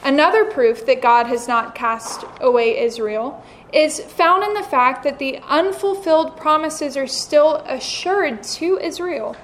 [0.03, 5.19] Another proof that God has not cast away Israel is found in the fact that
[5.19, 9.35] the unfulfilled promises are still assured to Israel.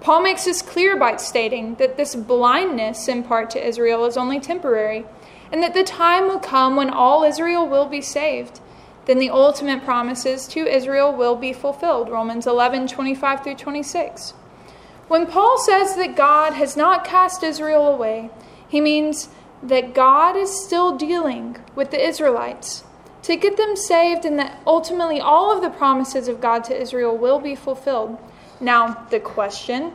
[0.00, 4.40] Paul makes this clear by stating that this blindness in part to Israel is only
[4.40, 5.04] temporary,
[5.52, 8.60] and that the time will come when all Israel will be saved.
[9.06, 12.08] Then the ultimate promises to Israel will be fulfilled.
[12.08, 14.34] Romans 11 25 through 26.
[15.08, 18.30] When Paul says that God has not cast Israel away,
[18.68, 19.28] he means
[19.62, 22.84] that God is still dealing with the Israelites
[23.22, 27.16] to get them saved, and that ultimately all of the promises of God to Israel
[27.16, 28.18] will be fulfilled.
[28.60, 29.92] Now, the question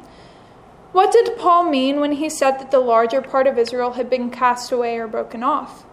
[0.95, 4.32] what did Paul mean when he said that the larger part of Israel had been
[4.32, 5.84] cast away or broken off?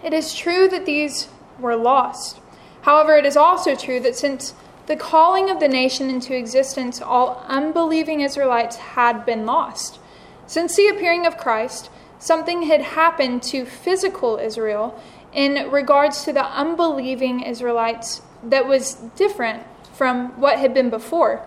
[0.00, 1.26] It is true that these
[1.58, 2.38] were lost.
[2.82, 4.54] However, it is also true that since
[4.86, 9.98] the calling of the nation into existence, all unbelieving Israelites had been lost.
[10.46, 11.90] Since the appearing of Christ,
[12.22, 14.96] something had happened to physical Israel
[15.32, 21.44] in regards to the unbelieving Israelites that was different from what had been before.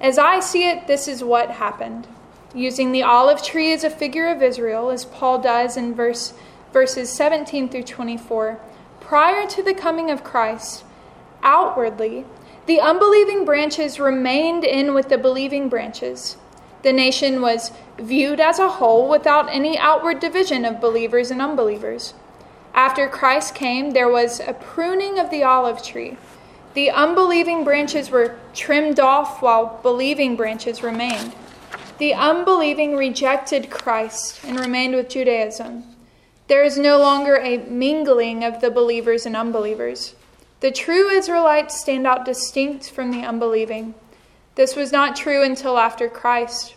[0.00, 2.08] As I see it, this is what happened.
[2.54, 6.32] Using the olive tree as a figure of Israel, as Paul does in verse,
[6.72, 8.58] verses 17 through 24,
[9.00, 10.84] prior to the coming of Christ,
[11.42, 12.24] outwardly,
[12.64, 16.38] the unbelieving branches remained in with the believing branches.
[16.82, 22.14] The nation was viewed as a whole without any outward division of believers and unbelievers.
[22.74, 26.18] After Christ came, there was a pruning of the olive tree.
[26.74, 31.34] The unbelieving branches were trimmed off while believing branches remained.
[31.96, 35.84] The unbelieving rejected Christ and remained with Judaism.
[36.48, 40.14] There is no longer a mingling of the believers and unbelievers.
[40.60, 43.94] The true Israelites stand out distinct from the unbelieving.
[44.56, 46.74] This was not true until after Christ.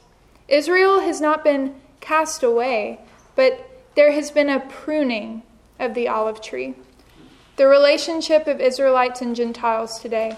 [0.47, 2.99] Israel has not been cast away,
[3.35, 5.43] but there has been a pruning
[5.79, 6.75] of the olive tree.
[7.55, 10.35] The relationship of Israelites and Gentiles today.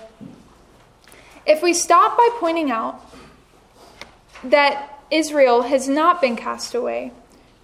[1.46, 3.04] If we stop by pointing out
[4.44, 7.12] that Israel has not been cast away,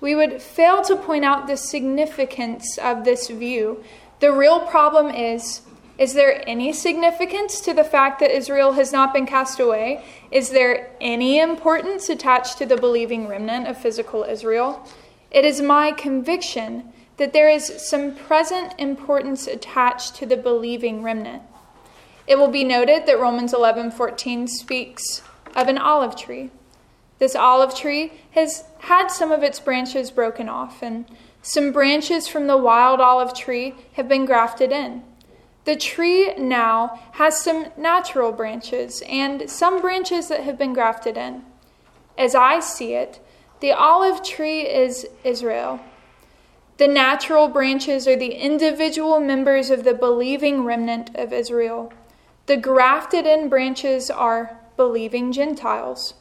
[0.01, 3.83] we would fail to point out the significance of this view.
[4.19, 5.61] The real problem is
[5.97, 10.05] is there any significance to the fact that Israel has not been cast away?
[10.29, 14.88] Is there any importance attached to the believing remnant of physical Israel?
[15.31, 21.41] It is my conviction that there is some present importance attached to the believing remnant.
[22.27, 25.23] It will be noted that Romans 11:14 speaks
[25.55, 26.51] of an olive tree.
[27.17, 31.05] This olive tree has had some of its branches broken off and
[31.41, 35.01] some branches from the wild olive tree have been grafted in.
[35.67, 41.43] The tree now has some natural branches and some branches that have been grafted in.
[42.17, 43.19] As I see it,
[43.60, 45.80] the olive tree is Israel
[46.77, 51.91] the natural branches are the individual members of the believing remnant of Israel.
[52.45, 56.13] The grafted in branches are believing Gentiles.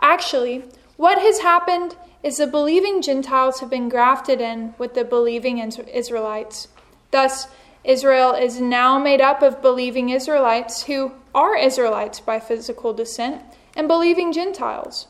[0.00, 0.64] Actually,
[0.96, 6.68] what has happened is the believing Gentiles have been grafted in with the believing Israelites.
[7.10, 7.48] Thus,
[7.84, 13.42] Israel is now made up of believing Israelites who are Israelites by physical descent
[13.74, 15.06] and believing Gentiles.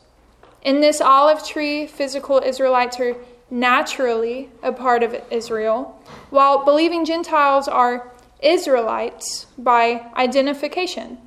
[0.61, 3.15] In this olive tree, physical Israelites are
[3.49, 11.17] naturally a part of Israel, while believing Gentiles are Israelites by identification.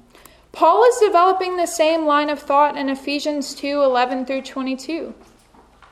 [0.53, 5.13] Paul is developing the same line of thought in Ephesians 2 11 through 22.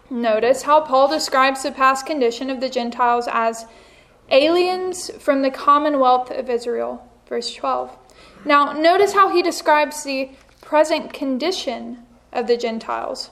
[0.09, 3.67] Notice how Paul describes the past condition of the Gentiles as
[4.33, 7.09] aliens from the commonwealth of Israel.
[7.29, 7.97] Verse 12.
[8.45, 11.99] Now, notice how he describes the present condition
[12.33, 13.31] of the Gentiles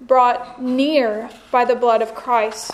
[0.00, 2.72] brought near by the blood of Christ.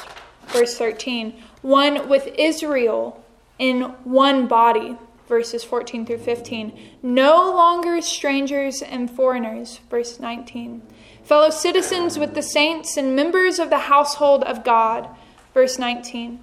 [0.48, 1.40] Verse 13.
[1.62, 3.22] One with Israel
[3.58, 4.96] in one body.
[5.28, 6.76] verses 14 through 15.
[7.04, 10.82] No longer strangers and foreigners, verse 19.
[11.22, 15.08] Fellow citizens with the saints and members of the household of God,
[15.54, 16.40] verse 19.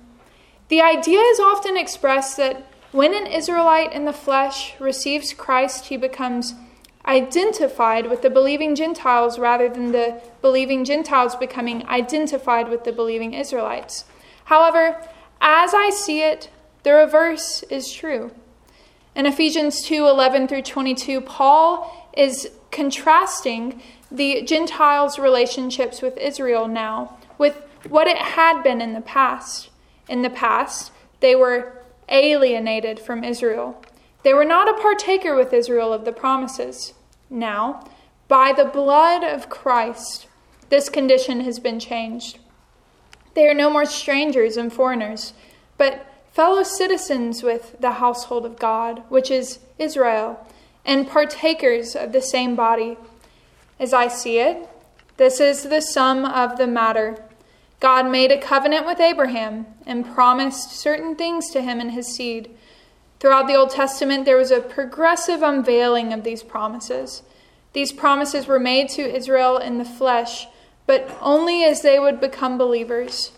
[0.69, 5.97] The idea is often expressed that when an Israelite in the flesh receives Christ, he
[5.97, 6.55] becomes
[7.05, 13.33] identified with the believing Gentiles rather than the believing Gentiles becoming identified with the believing
[13.33, 14.03] Israelites.
[14.45, 15.01] However,
[15.39, 16.49] as I see it,
[16.83, 18.31] the reverse is true.
[19.15, 27.17] In Ephesians 2 11 through 22, Paul is contrasting the Gentiles' relationships with Israel now
[27.37, 29.69] with what it had been in the past.
[30.07, 33.81] In the past, they were alienated from Israel.
[34.23, 36.93] They were not a partaker with Israel of the promises.
[37.29, 37.87] Now,
[38.27, 40.27] by the blood of Christ,
[40.69, 42.39] this condition has been changed.
[43.33, 45.33] They are no more strangers and foreigners,
[45.77, 50.45] but fellow citizens with the household of God, which is Israel,
[50.85, 52.97] and partakers of the same body.
[53.79, 54.67] As I see it,
[55.17, 57.23] this is the sum of the matter.
[57.79, 62.49] God made a covenant with Abraham and promised certain things to him and his seed.
[63.19, 67.23] Throughout the Old Testament, there was a progressive unveiling of these promises.
[67.73, 70.47] These promises were made to Israel in the flesh,
[70.87, 73.31] but only as they would become believers.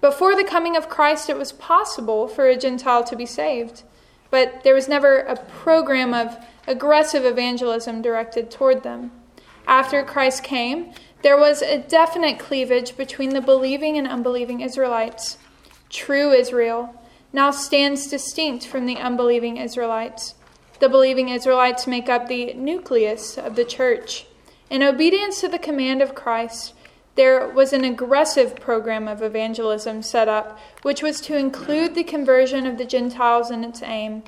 [0.00, 3.82] Before the coming of Christ, it was possible for a Gentile to be saved,
[4.30, 9.12] but there was never a program of aggressive evangelism directed toward them.
[9.66, 15.38] After Christ came, there was a definite cleavage between the believing and unbelieving Israelites.
[15.88, 16.94] True Israel,
[17.32, 20.34] now stands distinct from the unbelieving Israelites.
[20.80, 24.26] The believing Israelites make up the nucleus of the church.
[24.68, 26.74] In obedience to the command of Christ,
[27.14, 32.66] there was an aggressive program of evangelism set up, which was to include the conversion
[32.66, 34.22] of the Gentiles in its aim.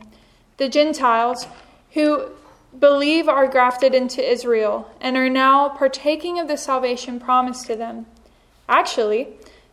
[0.59, 1.47] The Gentiles,
[1.93, 2.31] who
[2.79, 8.07] believe are grafted into Israel and are now partaking of the salvation promised to them.
[8.69, 9.29] Actually,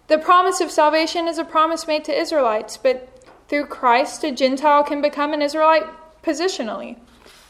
[0.08, 4.84] the promise of salvation is a promise made to Israelites, but through Christ, a Gentile
[4.84, 5.86] can become an Israelite
[6.24, 6.98] positionally.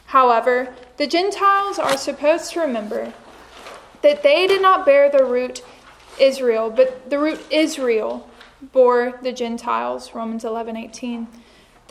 [0.07, 3.13] However, the Gentiles are supposed to remember
[4.01, 5.63] that they did not bear the root
[6.19, 8.29] Israel, but the root Israel
[8.61, 10.13] bore the Gentiles.
[10.13, 11.27] Romans 11 18.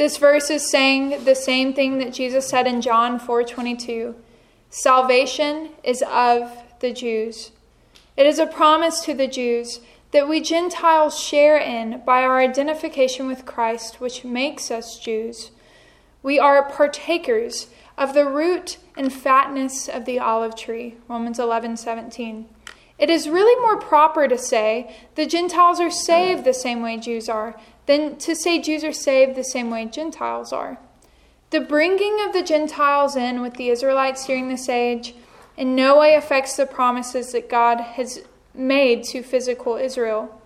[0.00, 4.14] This verse is saying the same thing that Jesus said in John 4:22.
[4.70, 7.52] Salvation is of the Jews.
[8.16, 9.80] It is a promise to the Jews
[10.12, 15.50] that we Gentiles share in by our identification with Christ, which makes us Jews.
[16.22, 17.66] We are partakers
[17.98, 20.96] of the root and fatness of the olive tree.
[21.08, 22.48] Romans 11 17.
[23.00, 27.28] It is really more proper to say the Gentiles are saved the same way Jews
[27.28, 30.78] are than to say Jews are saved the same way Gentiles are.
[31.50, 35.14] The bringing of the Gentiles in with the Israelites during this age
[35.56, 38.22] in no way affects the promises that God has
[38.54, 40.40] made to physical Israel.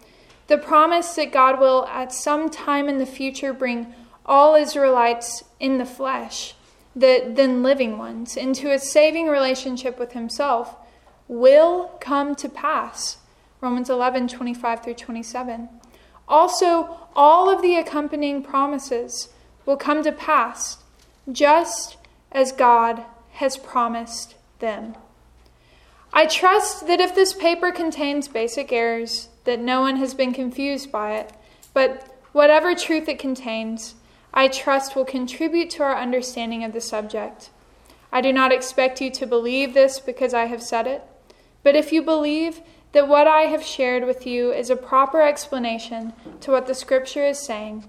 [0.46, 3.94] The promise that God will at some time in the future bring
[4.26, 6.54] all Israelites in the flesh,
[6.96, 10.76] the then living ones, into a saving relationship with Himself
[11.28, 13.18] will come to pass.
[13.60, 15.68] Romans 11 25 through 27.
[16.28, 19.28] Also, all of the accompanying promises
[19.66, 20.78] will come to pass
[21.30, 21.96] just
[22.32, 24.96] as God has promised them.
[26.12, 30.92] I trust that if this paper contains basic errors, that no one has been confused
[30.92, 31.32] by it,
[31.72, 33.94] but whatever truth it contains,
[34.32, 37.50] I trust will contribute to our understanding of the subject.
[38.12, 41.02] I do not expect you to believe this because I have said it,
[41.64, 42.60] but if you believe
[42.94, 47.26] that what I have shared with you is a proper explanation to what the Scripture
[47.26, 47.88] is saying,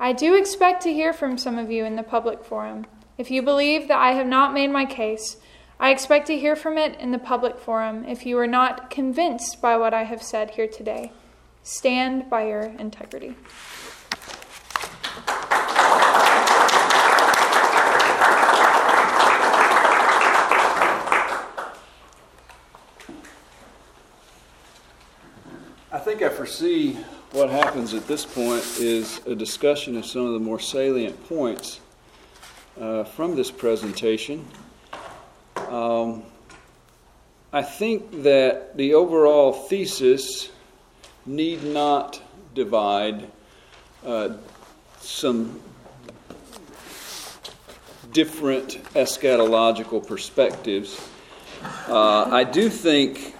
[0.00, 2.86] I do expect to hear from some of you in the public forum.
[3.18, 5.36] If you believe that I have not made my case,
[5.78, 9.60] I expect to hear from it in the public forum if you are not convinced
[9.60, 11.12] by what I have said here today.
[11.62, 13.36] Stand by your integrity.
[26.18, 26.94] Think I foresee
[27.30, 31.78] what happens at this point is a discussion of some of the more salient points
[32.80, 34.44] uh, from this presentation.
[35.68, 36.24] Um,
[37.52, 40.50] I think that the overall thesis
[41.24, 42.20] need not
[42.52, 43.30] divide
[44.04, 44.30] uh,
[44.98, 45.60] some
[48.10, 51.00] different eschatological perspectives.
[51.86, 53.36] Uh, I do think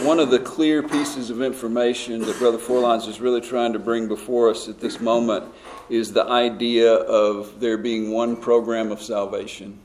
[0.00, 4.08] one of the clear pieces of information that Brother Forlines is really trying to bring
[4.08, 5.44] before us at this moment
[5.90, 9.78] is the idea of there being one program of salvation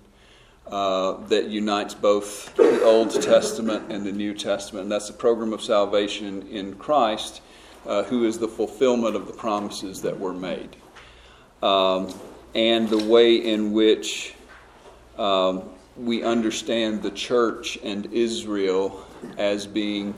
[0.67, 4.83] uh, that unites both the Old Testament and the New Testament.
[4.83, 7.41] And that's the program of salvation in Christ,
[7.85, 10.75] uh, who is the fulfillment of the promises that were made.
[11.61, 12.13] Um,
[12.55, 14.33] and the way in which
[15.17, 19.06] um, we understand the church and Israel
[19.38, 20.13] as being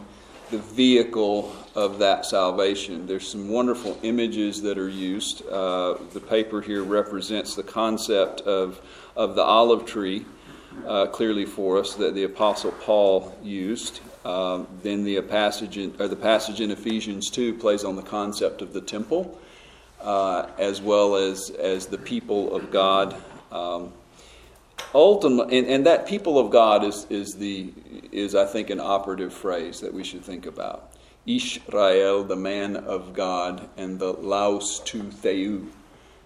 [0.52, 3.06] the vehicle of that salvation.
[3.06, 5.46] There's some wonderful images that are used.
[5.48, 8.82] Uh, the paper here represents the concept of,
[9.16, 10.26] of the olive tree
[10.88, 14.02] uh, clearly for us that the Apostle Paul used.
[14.26, 18.62] Um, then the passage in, or the passage in Ephesians 2 plays on the concept
[18.62, 19.40] of the temple,
[20.02, 23.16] uh, as well as, as the people of God.
[23.52, 23.94] Um,
[24.94, 27.74] ultimately, and, and, that people of God is, is, the,
[28.12, 30.94] is, I think, an operative phrase that we should think about.
[31.26, 35.68] Israel, the man of God, and the laos tou theou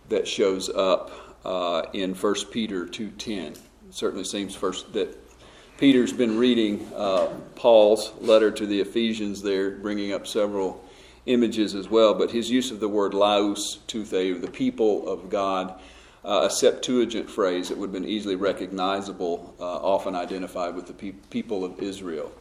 [0.10, 1.12] that shows up
[1.46, 3.58] uh, in 1 Peter 2.10
[3.94, 5.16] certainly seems first that
[5.78, 10.84] Peter's been reading uh, Paul's letter to the Ephesians there, bringing up several
[11.26, 12.14] images as well.
[12.14, 15.80] But his use of the word laos tou theou, the people of God,
[16.26, 20.94] uh, a Septuagint phrase that would have been easily recognizable, uh, often identified with the
[20.94, 22.32] pe- people of Israel.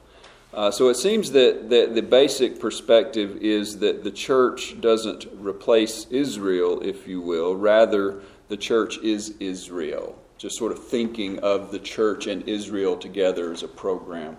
[0.54, 6.06] Uh, so it seems that, that the basic perspective is that the church doesn't replace
[6.10, 7.56] Israel, if you will.
[7.56, 13.52] Rather, the church is Israel just sort of thinking of the church and Israel together
[13.52, 14.36] as a program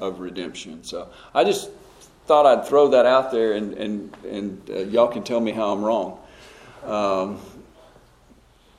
[0.00, 0.82] of redemption.
[0.82, 1.70] So I just
[2.26, 5.72] thought I'd throw that out there, and, and, and uh, y'all can tell me how
[5.72, 6.18] I'm wrong.
[6.84, 7.40] Um,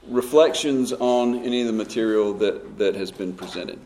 [0.07, 3.79] reflections on any of the material that, that has been presented.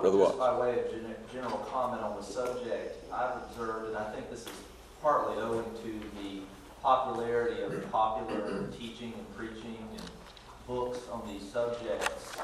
[0.00, 0.38] Brother Watts.
[0.38, 4.52] By way of general comment on the subject, I've observed, and I think this is
[5.02, 6.40] partly owing to the
[6.82, 10.10] popularity of popular teaching and preaching and
[10.66, 12.36] books on these subjects,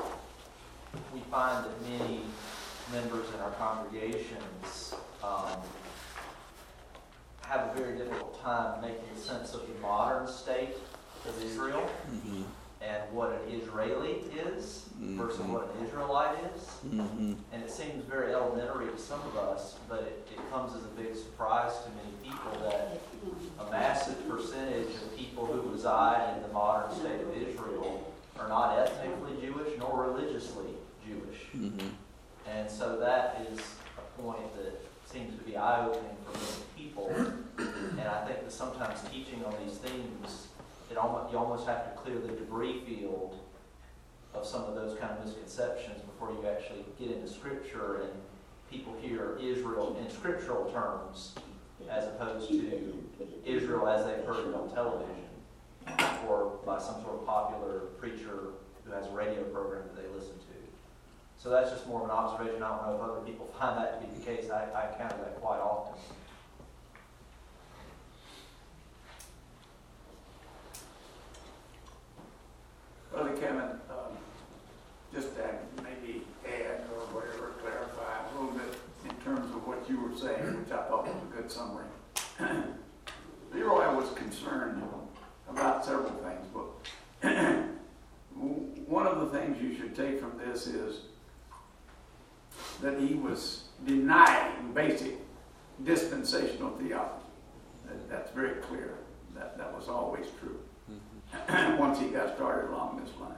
[1.15, 2.21] we find that many
[2.93, 5.61] members in our congregations um,
[7.43, 10.77] have a very difficult time making sense of the modern state
[11.27, 11.89] of Israel.
[12.11, 12.43] Mm-hmm
[12.83, 15.19] and what an Israeli is mm-hmm.
[15.19, 16.63] versus what an Israelite is.
[16.87, 17.35] Mm-hmm.
[17.53, 20.89] And it seems very elementary to some of us, but it, it comes as a
[20.89, 23.01] big surprise to many people that
[23.59, 28.79] a massive percentage of people who reside in the modern state of Israel are not
[28.79, 30.67] ethnically Jewish nor religiously
[31.07, 31.41] Jewish.
[32.55, 33.59] And so that is
[33.99, 37.11] a point that seems to be eye opening for many people.
[37.99, 40.49] And I think that sometimes teaching on these themes
[40.91, 43.41] it almost, you almost have to clear the debris field
[44.35, 48.13] of some of those kind of misconceptions before you actually get into Scripture and
[48.71, 51.35] people hear Israel in scriptural terms
[51.91, 53.05] as opposed to
[53.45, 55.15] Israel as they've heard it on television
[56.29, 58.51] or by some sort of popular preacher
[58.85, 60.46] who has a radio program that they listen to.
[61.39, 62.63] So that's just more of an observation.
[62.63, 64.51] I don't know if other people find that to be the case.
[64.51, 65.95] I, I encounter that quite often.
[73.13, 74.17] Brother Kevin, um,
[75.15, 75.43] just to
[75.83, 78.77] maybe add or whatever, clarify a little bit
[79.09, 81.87] in terms of what you were saying, which I thought was a good summary.
[83.55, 84.83] Leroy was concerned
[85.49, 87.27] about several things, but
[88.35, 91.01] one of the things you should take from this is
[92.83, 95.15] that he was denying basic
[95.85, 97.13] dispensational theology.
[97.87, 98.95] That, that's very clear.
[99.35, 100.59] That, that was always true.
[101.79, 103.33] once he got started along this line.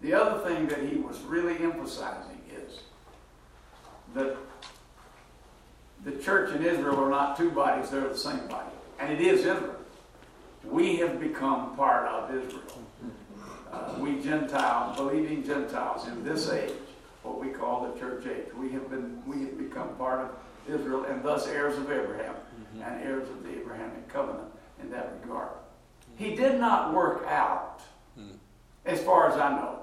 [0.00, 2.80] The other thing that he was really emphasizing is
[4.14, 4.36] that
[6.04, 8.70] the church and Israel are not two bodies, they're the same body.
[8.98, 9.76] And it is Israel.
[10.64, 12.62] We have become part of Israel.
[13.72, 16.72] Uh, we Gentiles, believing Gentiles in this age,
[17.22, 20.30] what we call the church age, we have been we have become part of
[20.68, 22.82] Israel and thus heirs of Abraham mm-hmm.
[22.82, 24.48] and heirs of the Abrahamic covenant
[24.82, 25.50] in that regard.
[26.16, 27.80] He did not work out,
[28.18, 28.36] mm.
[28.84, 29.80] as far as I know,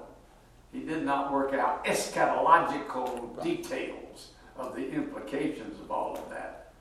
[0.72, 3.44] he did not work out eschatological right.
[3.44, 6.72] details of the implications of all of that.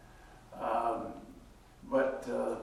[0.59, 1.13] Um,
[1.89, 2.55] but uh,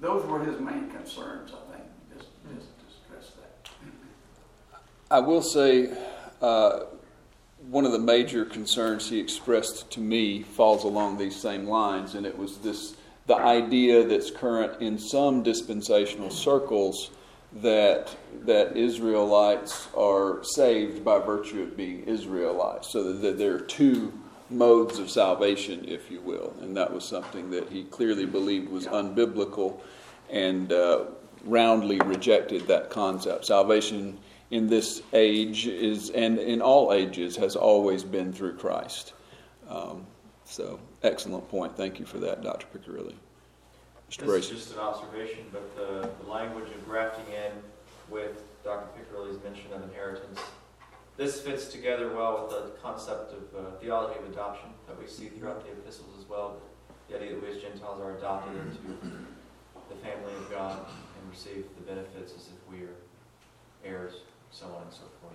[0.00, 3.70] those were his main concerns, I think, just, just to stress that.
[5.10, 5.90] I will say
[6.40, 6.80] uh,
[7.72, 12.26] one of the major concerns he expressed to me falls along these same lines, and
[12.26, 12.94] it was this
[13.26, 17.10] the idea that's current in some dispensational circles
[17.50, 18.14] that
[18.44, 22.92] that Israelites are saved by virtue of being Israelites.
[22.92, 24.12] So that there are two
[24.50, 28.86] modes of salvation, if you will, and that was something that he clearly believed was
[28.86, 29.80] unbiblical,
[30.30, 31.04] and uh,
[31.44, 33.46] roundly rejected that concept.
[33.46, 34.18] Salvation
[34.52, 39.14] in this age is, and in all ages, has always been through Christ.
[39.66, 40.06] Um,
[40.44, 41.74] so, excellent point.
[41.74, 42.66] Thank you for that, Dr.
[42.66, 43.14] Picirilli.
[44.10, 44.18] Mr.
[44.18, 44.54] This Bracy.
[44.54, 47.52] is just an observation, but the, the language of grafting in
[48.10, 48.88] with Dr.
[48.94, 50.38] Picirilli's mention of inheritance,
[51.16, 55.28] this fits together well with the concept of uh, theology of adoption that we see
[55.28, 56.58] throughout the epistles as well.
[57.08, 59.06] The idea that we as Gentiles are adopted into
[59.88, 62.94] the family of God and receive the benefits as if we are
[63.84, 64.14] heirs,
[64.52, 65.34] so on and so forth.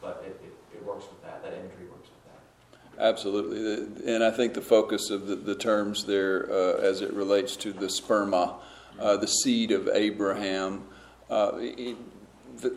[0.00, 1.42] But it, it, it works with that.
[1.42, 3.02] That imagery works with that.
[3.02, 4.12] Absolutely.
[4.14, 7.72] And I think the focus of the, the terms there, uh, as it relates to
[7.72, 8.54] the sperma,
[8.98, 10.84] uh, the seed of Abraham,
[11.30, 11.96] uh, it,
[12.60, 12.76] the,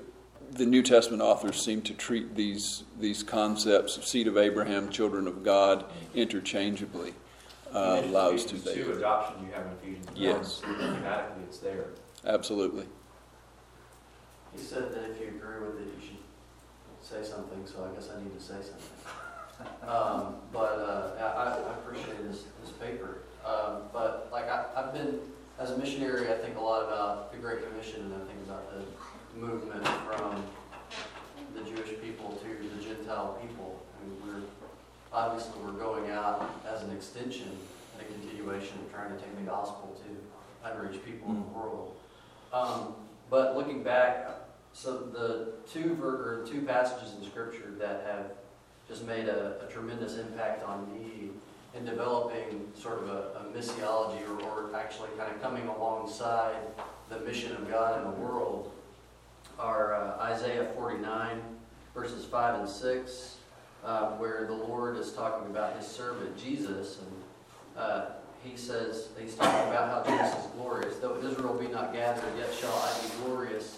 [0.51, 5.27] the New Testament authors seem to treat these, these concepts of seed of Abraham, children
[5.27, 7.13] of God, interchangeably.
[7.73, 8.57] Uh, allows to.
[8.57, 10.61] 2, adoption you have in Ephesians Yes.
[10.63, 11.87] Thematically, it's there.
[12.25, 12.85] Absolutely.
[14.55, 16.17] He said that if you agree with it, you should
[17.01, 19.87] say something, so I guess I need to say something.
[19.87, 23.19] Um, but, uh, I, I appreciate this, this paper.
[23.45, 25.19] Um, but like, I, I've been,
[25.59, 28.65] as a missionary, I think a lot about the Great Commission and I think about
[28.73, 30.43] the movement from
[31.53, 33.81] the Jewish people to the Gentile people.
[33.97, 34.47] I mean, we're,
[35.13, 39.43] obviously, we're going out as an extension and a continuation of trying to take the
[39.43, 41.95] gospel to unreached people in the world.
[42.51, 42.95] Um,
[43.29, 44.27] but looking back,
[44.75, 48.25] so the two ver- or two passages in Scripture that have
[48.89, 51.29] just made a, a tremendous impact on me
[51.73, 56.57] in developing sort of a, a missiology or, or actually kind of coming alongside
[57.09, 58.71] the mission of God in the world
[59.57, 61.41] are uh, Isaiah 49
[61.93, 63.37] verses 5 and 6,
[63.85, 66.99] uh, where the Lord is talking about his servant Jesus.
[66.99, 68.05] And uh,
[68.43, 70.97] he says, he's talking about how Jesus is glorious.
[70.97, 73.77] Though Israel be not gathered, yet shall I be glorious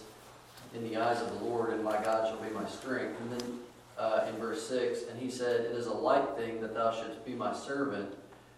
[0.78, 3.20] in the eyes of the Lord, and my God shall be my strength.
[3.22, 3.60] And then
[3.98, 7.26] uh, in verse 6, and he said, It is a light thing that thou shouldst
[7.26, 8.14] be my servant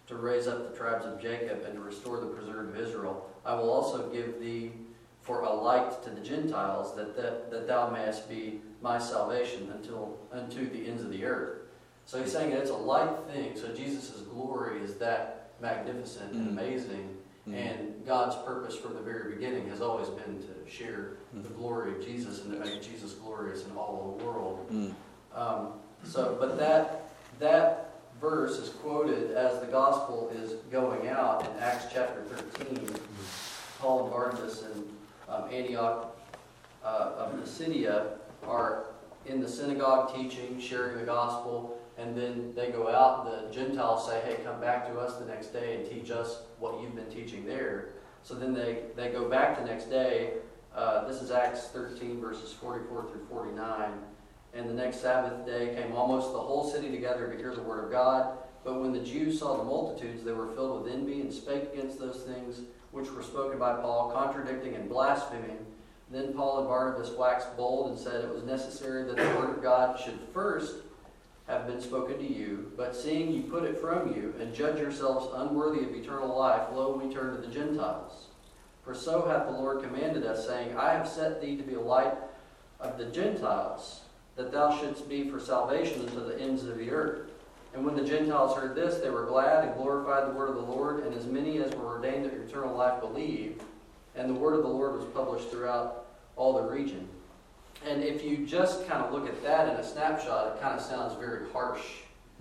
[0.07, 3.29] to raise up the tribes of Jacob and to restore the preserved of Israel.
[3.45, 4.71] I will also give thee
[5.21, 10.17] for a light to the Gentiles, that, that, that thou mayest be my salvation until
[10.31, 11.59] unto the ends of the earth.
[12.05, 13.55] So he's saying it's a light thing.
[13.55, 16.49] So Jesus' glory is that magnificent and Mm.
[16.51, 17.17] amazing.
[17.49, 17.55] Mm.
[17.55, 22.05] And God's purpose from the very beginning has always been to share the glory of
[22.05, 24.69] Jesus and to make Jesus glorious in all of the world.
[24.71, 24.93] Mm.
[25.35, 25.73] Um,
[26.03, 31.85] so, but that that verse is quoted as the gospel is going out in Acts
[31.91, 32.89] chapter 13.
[33.79, 34.89] Paul and Barnabas and
[35.29, 36.17] um, Antioch
[36.83, 38.85] uh, of Pisidia are
[39.25, 43.25] in the synagogue teaching, sharing the gospel, and then they go out.
[43.25, 46.81] The Gentiles say, "Hey, come back to us the next day and teach us what
[46.81, 47.89] you've been teaching there."
[48.23, 50.33] So then they they go back the next day.
[50.75, 53.91] Uh, this is Acts 13 verses 44 through 49.
[54.53, 57.83] And the next Sabbath day came almost the whole city together to hear the word
[57.83, 58.37] of God.
[58.63, 61.99] But when the Jews saw the multitudes, they were filled with envy and spake against
[61.99, 65.65] those things which were spoken by Paul, contradicting and blaspheming.
[66.11, 69.61] Then Paul and Barnabas waxed bold and said it was necessary that the word of
[69.61, 70.75] God should first
[71.49, 72.71] have been spoken to you.
[72.77, 77.01] But seeing you put it from you, and judge yourselves unworthy of eternal life, lo,
[77.03, 78.27] we turn to the Gentiles.
[78.85, 81.81] For so hath the Lord commanded us, saying, I have set thee to be a
[81.81, 82.13] light
[82.79, 84.01] of the Gentiles,
[84.35, 87.31] that thou shouldst be for salvation unto the ends of the earth.
[87.73, 90.61] And when the Gentiles heard this, they were glad and glorified the word of the
[90.61, 93.63] Lord, and as many as were ordained to eternal life believed.
[94.15, 97.07] And the word of the Lord was published throughout all the region.
[97.85, 100.81] And if you just kind of look at that in a snapshot, it kind of
[100.81, 101.81] sounds very harsh,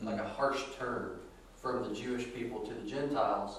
[0.01, 1.13] like a harsh turn
[1.61, 3.59] from the Jewish people to the Gentiles.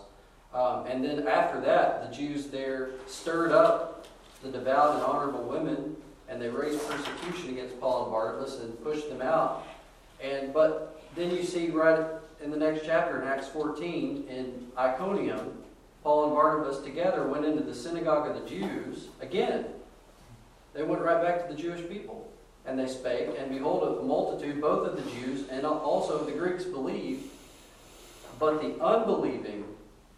[0.53, 4.07] Um, and then after that, the Jews there stirred up
[4.43, 5.95] the devout and honorable women,
[6.27, 9.65] and they raised persecution against Paul and Barnabas and pushed them out.
[10.21, 12.05] And but then you see right
[12.43, 15.63] in the next chapter in Acts 14 in Iconium,
[16.03, 19.65] Paul and Barnabas together went into the synagogue of the Jews again.
[20.73, 22.31] They went right back to the Jewish people.
[22.65, 26.33] And they spake, and behold, a multitude, both of the Jews and also of the
[26.33, 27.29] Greeks, believed.
[28.37, 29.65] But the unbelieving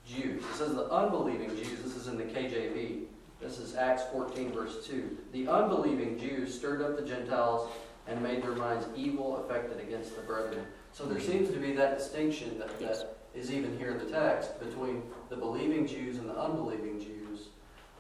[0.06, 3.04] Jews, it says the unbelieving Jews, this is in the KJV,
[3.40, 5.18] this is Acts 14, verse 2.
[5.32, 7.72] The unbelieving Jews stirred up the Gentiles
[8.08, 10.66] and made their minds evil, affected against the brethren.
[10.92, 14.60] So there seems to be that distinction that, that is even here in the text
[14.60, 17.21] between the believing Jews and the unbelieving Jews.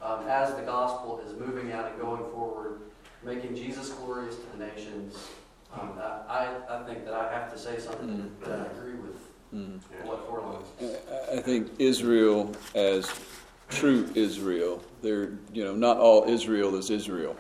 [0.01, 2.81] Um, as the gospel is moving out and going forward,
[3.23, 5.15] making Jesus glorious to the nations,
[5.73, 9.15] um, I, I I think that I have to say something that I agree with
[9.53, 9.81] Mm.
[10.03, 10.63] what Forlines.
[10.81, 13.11] I I think Israel as
[13.69, 14.81] true Israel.
[15.01, 17.35] They're, you know, not all Israel is Israel.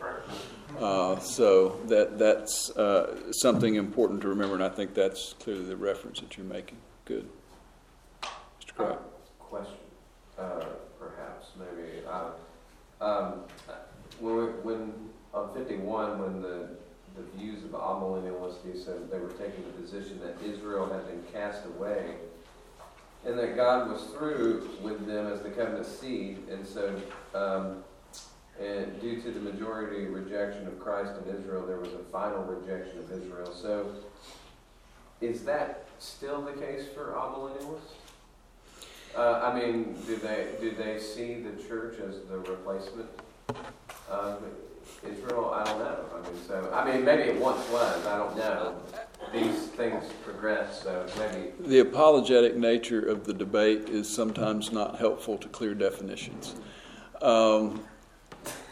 [0.77, 5.77] Uh, so that that's uh, something important to remember, and I think that's clearly the
[5.77, 6.77] reference that you're making.
[7.05, 7.29] Good,
[8.23, 8.75] Mr.
[8.75, 8.97] Craig.
[9.39, 9.75] Question,
[10.37, 10.65] uh,
[10.99, 12.05] perhaps, maybe.
[13.01, 13.41] Um,
[14.19, 14.93] when, we- when,
[15.33, 16.69] on fifty-one, when the,
[17.15, 21.65] the views of amillennialists said they were taking the position that Israel had been cast
[21.65, 22.15] away,
[23.25, 26.95] and that God was through with them as the covenant seed, and so,
[27.33, 27.83] um,
[28.59, 32.99] and due to the majority rejection of Christ in Israel, there was a final rejection
[32.99, 33.51] of Israel.
[33.53, 33.95] So,
[35.21, 37.95] is that still the case for amillennialists?
[39.15, 43.09] Uh, I mean, do they do they see the church as the replacement
[44.09, 44.41] of
[45.03, 45.51] Israel?
[45.53, 46.05] I don't know.
[46.15, 48.05] I mean, so I mean, maybe it once was.
[48.07, 48.77] I don't know.
[49.33, 51.51] These things progress, so maybe.
[51.59, 56.55] The apologetic nature of the debate is sometimes not helpful to clear definitions.
[57.21, 57.83] Um,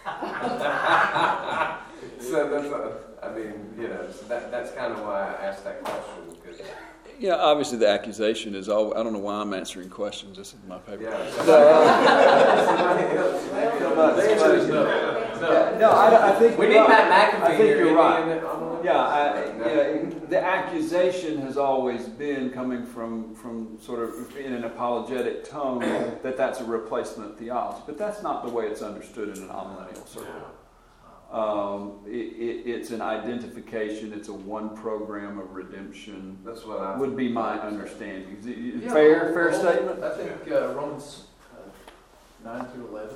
[2.20, 2.66] So that's.
[2.66, 6.62] A, I mean, you know, that that's kind of why I asked that question because.
[7.20, 8.98] Yeah, obviously the accusation is all.
[8.98, 10.38] I don't know why I'm answering questions.
[10.38, 11.04] This is my paper.
[11.04, 11.18] Yeah.
[11.44, 11.60] The
[14.70, 15.10] no.
[15.42, 15.78] No.
[15.80, 16.58] No, I, I think.
[16.58, 16.88] We need right.
[16.88, 18.22] Matt McAffee I think you're right.
[18.22, 18.86] in the amillennial?
[18.86, 24.64] Yeah, I, yeah, the accusation has always been coming from, from sort of in an
[24.64, 29.44] apologetic tone that that's a replacement theology, but that's not the way it's understood in
[29.44, 30.34] an amillennial circle.
[31.32, 34.14] Um, it, it, it's an identification.
[34.14, 36.40] It's a one program of redemption.
[36.44, 38.38] That's what I Would be my understanding.
[38.40, 40.04] Is it- Yeah, fair, well, fair well, statement.
[40.04, 41.26] I think uh, Romans
[41.56, 43.16] uh, 9 through 11,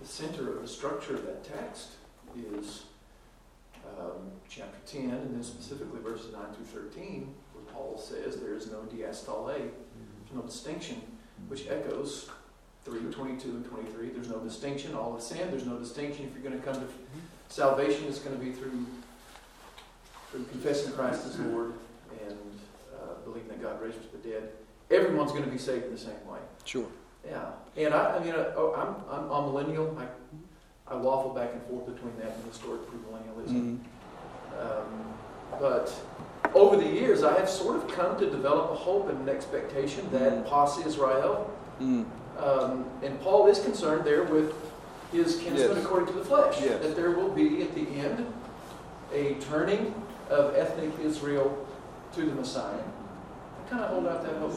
[0.00, 1.92] the center of the structure of that text
[2.36, 2.84] is
[3.98, 8.66] um, chapter 10, and then specifically verses 9 through 13, where Paul says there is
[8.66, 11.00] no diastole, there's no distinction,
[11.46, 12.30] which echoes
[12.86, 14.08] 3, 22, and 23.
[14.10, 15.52] There's no distinction, all have sinned.
[15.52, 16.86] There's no distinction if you're going to come to
[17.48, 18.86] salvation, it's going to be through,
[20.30, 21.74] through confessing Christ as Lord
[22.26, 22.38] and
[22.94, 24.52] uh, believing that God raised from the dead
[24.90, 26.38] everyone's going to be saved in the same way.
[26.64, 26.86] Sure.
[27.26, 29.98] Yeah, and I, I mean, uh, oh, I'm, I'm, I'm millennial.
[29.98, 33.50] I, I waffle back and forth between that and historic premillennialism.
[33.50, 33.78] Mhm.
[34.60, 35.14] Um,
[35.58, 35.92] but
[36.54, 40.08] over the years, I have sort of come to develop a hope and an expectation
[40.12, 40.46] that Mhm.
[40.46, 42.04] Posse Israel, Mm.
[42.42, 44.52] um, and Paul is concerned there with
[45.12, 45.84] his kinsman Yes.
[45.84, 46.80] according to the flesh, Yes.
[46.82, 48.26] that there will be at the end
[49.12, 49.94] a turning
[50.30, 51.52] of ethnic Israel
[52.14, 52.62] to the Messiah.
[52.74, 54.52] I kind of hold out that hope.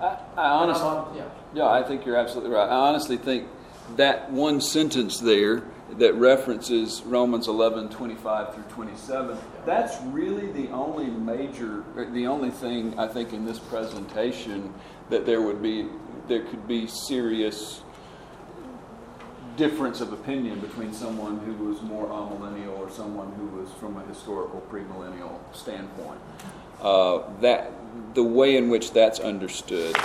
[0.00, 0.86] I, I honestly.
[0.86, 1.22] On- yeah.
[1.54, 2.68] Yeah, I think you're absolutely right.
[2.68, 3.48] I honestly think
[3.96, 5.62] that one sentence there
[5.98, 12.98] that references Romans 11, 25 through 27, that's really the only major, the only thing
[12.98, 14.74] I think in this presentation
[15.10, 15.88] that there would be,
[16.26, 17.82] there could be serious
[19.56, 24.04] difference of opinion between someone who was more amillennial or someone who was from a
[24.06, 26.20] historical premillennial standpoint.
[26.80, 27.72] Uh, that
[28.14, 29.96] the way in which that's understood.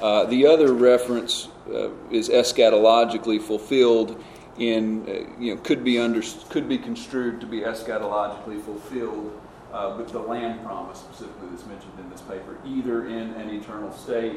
[0.00, 4.22] Uh, the other reference uh, is eschatologically fulfilled
[4.58, 9.40] in uh, you know could be under could be construed to be eschatologically fulfilled
[9.72, 13.92] uh, with the land promise specifically that's mentioned in this paper, either in an eternal
[13.92, 14.36] state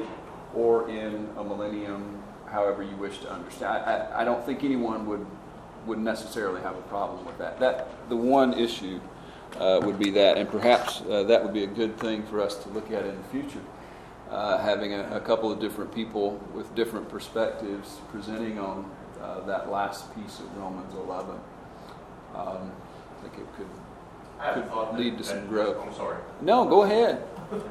[0.55, 3.71] or in a millennium, however you wish to understand.
[3.71, 5.25] I, I, I don't think anyone would
[5.85, 7.59] would necessarily have a problem with that.
[7.59, 8.99] That the one issue
[9.57, 12.55] uh, would be that, and perhaps uh, that would be a good thing for us
[12.63, 13.61] to look at in the future.
[14.29, 18.89] Uh, having a, a couple of different people with different perspectives presenting on
[19.27, 21.31] uh, that last piece of Romans 11.
[22.35, 23.67] Um, I think it could
[24.53, 25.77] could thought that- lead to some that- growth.
[25.85, 26.17] I'm sorry.
[26.41, 27.23] No, go ahead.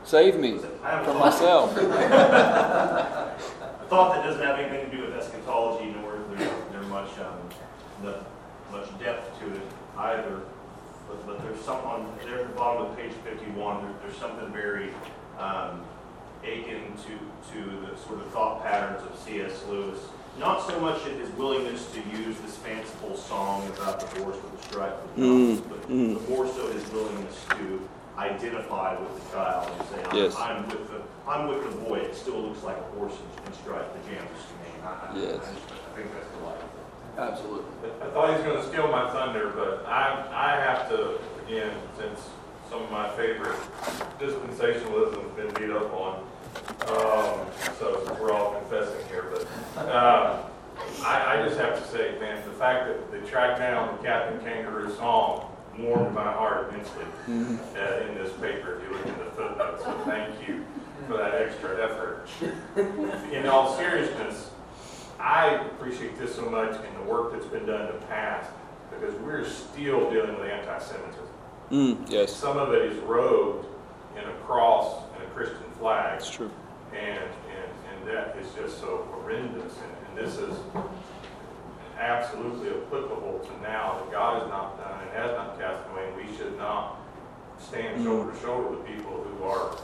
[0.05, 0.59] Save me
[1.05, 1.77] from myself.
[1.77, 3.35] a
[3.89, 7.39] thought that doesn't have anything to do with eschatology, nor is there, much, um,
[8.03, 8.19] the,
[8.73, 9.61] much depth to it
[9.99, 10.41] either.
[11.09, 14.51] But, but there's some on, there at the bottom of page fifty-one, there, there's something
[14.53, 14.91] very,
[15.39, 15.83] um,
[16.43, 19.65] akin to, to the sort of thought patterns of C.S.
[19.69, 19.99] Lewis.
[20.39, 24.61] Not so much in his willingness to use this fanciful song about the horse with
[24.61, 26.15] the striped Mm, but, mm.
[26.15, 30.37] but more so his willingness to identify with the child and say, I'm, Yes.
[30.37, 31.97] I'm with the, I'm with the boy.
[32.01, 34.85] It still looks like a horse in, in striped pajamas to me.
[34.85, 35.41] I, I, Yes.
[35.43, 36.69] I, I think that's delightful.
[37.19, 37.91] Absolutely.
[38.03, 41.73] I thought he was going to steal my thunder, but I, I have to, again,
[41.99, 42.29] since
[42.69, 43.57] some of my favorite
[44.21, 46.23] dispensationalism has been beat up on,
[46.89, 47.47] um,
[47.79, 49.43] so we're all confessing here, but,
[49.95, 50.41] um,
[51.03, 54.41] I, I just have to say, man, the fact that they tracked down the Captain
[54.41, 59.31] Kangaroo song warmed my heart immensely uh, in this paper, if you look in the
[59.33, 60.65] footnotes, so thank you
[61.07, 62.27] for that extra effort.
[63.33, 64.51] In all seriousness,
[65.21, 68.51] I appreciate this so much and the work that's been done in the past,
[68.91, 71.27] because we're still dealing with anti-Semitism.
[71.71, 73.67] Mm, yes, Some of it is robed
[74.17, 75.03] in a cross
[75.37, 76.19] Christian flag.
[76.19, 76.51] that's true.
[76.95, 79.75] And, and, and that is just so horrendous.
[79.77, 80.59] And, and this is
[82.01, 86.09] absolutely applicable to now that God has not done and has not cast away.
[86.09, 87.01] And we should not
[87.59, 89.77] stand shoulder to shoulder with people who are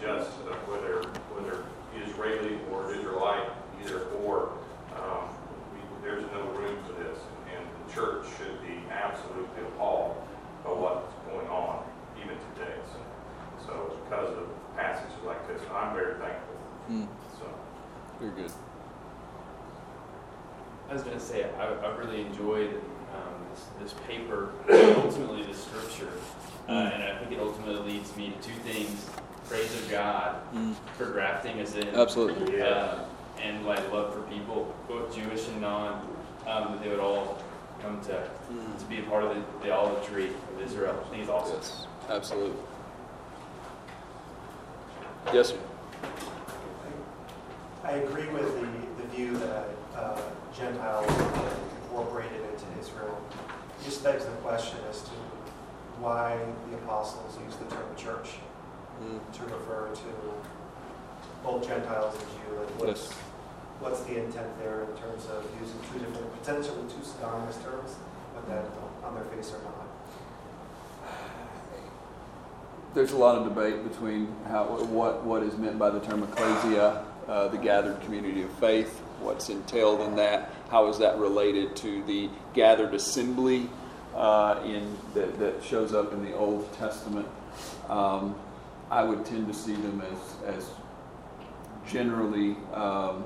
[0.00, 1.02] just, uh, whether,
[1.34, 1.64] whether
[2.06, 3.50] Israeli or Israelite,
[3.82, 4.52] either or.
[4.94, 5.26] Um,
[5.74, 7.18] we, there's no room for this.
[7.50, 10.14] And the church should be absolutely appalled
[10.62, 11.82] by what's going on
[12.22, 12.78] even today.
[12.92, 14.46] So, so because of
[14.76, 16.54] passages like this, I'm very thankful.
[16.90, 17.06] Mm,
[17.38, 17.46] So.
[18.20, 18.52] very good.
[20.90, 22.74] I was going to say, I, I really enjoyed
[23.14, 26.10] um, this, this paper, ultimately the scripture,
[26.68, 29.08] uh, and I think it ultimately leads me to two things:
[29.48, 32.60] praise of God Mm, for grafting us in, absolutely.
[32.60, 33.04] uh,
[33.42, 36.06] and like love for people, both Jewish and non,
[36.46, 37.38] um, that they would all
[37.80, 41.02] come to Mm, to be a part of the, the olive tree of Israel.
[41.06, 41.56] I think it's awesome.
[41.60, 42.56] yes, absolutely.
[45.32, 45.58] Yes, sir.
[47.82, 50.20] I agree with the, the view that uh,
[50.56, 53.20] Gentiles are incorporated into Israel.
[53.80, 55.10] It Just begs the question as to
[56.00, 56.38] why
[56.70, 58.30] the apostles use the term church
[59.02, 60.08] Mm, to refer to
[61.42, 62.62] both Gentiles and Jew.
[62.62, 63.12] And what's, Yes.
[63.80, 67.96] what's the intent there in terms of using two different, potentially two synonymous terms,
[68.36, 68.62] but that
[69.02, 69.83] on their face are not?
[72.94, 77.04] There's a lot of debate between how, what, what is meant by the term ecclesia,
[77.26, 82.04] uh, the gathered community of faith, what's entailed in that, how is that related to
[82.04, 83.68] the gathered assembly
[84.14, 87.26] uh, in, that, that shows up in the Old Testament.
[87.88, 88.36] Um,
[88.92, 90.70] I would tend to see them as, as
[91.88, 93.24] generally, um,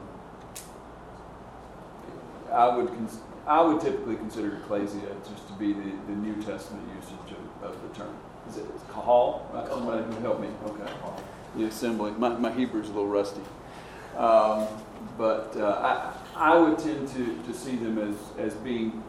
[2.51, 6.89] I would, cons- I would typically consider ecclesia just to be the, the New Testament
[6.97, 8.17] usage of, of the term.
[8.49, 9.49] Is it it's kahal?
[9.53, 9.69] Right?
[9.69, 10.49] Somebody who help me.
[10.67, 10.91] Okay.
[11.57, 12.13] The assembly.
[12.13, 13.41] My, my Hebrew's a little rusty.
[14.17, 14.67] Um,
[15.17, 19.03] but uh, I, I would tend to, to see them as, as being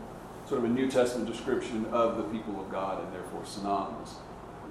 [0.47, 4.15] sort of a New Testament description of the people of God and therefore synonymous.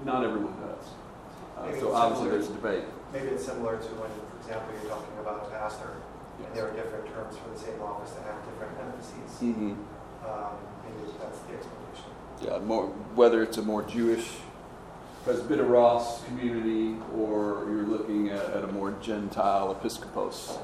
[0.04, 0.88] Not everyone does.
[1.56, 2.84] Uh, Maybe so it's obviously similar- there's debate.
[3.12, 5.96] Maybe it's similar to when, for example, you're talking about a pastor,
[6.44, 9.32] and there are different terms for the same office that have different emphases.
[9.40, 9.72] Mm-hmm.
[10.28, 10.52] Um,
[10.84, 12.10] Maybe that's the explanation.
[12.42, 14.28] Yeah, more, whether it's a more Jewish
[15.28, 20.56] Presbyteros community or you're looking at, at a more Gentile Episcopos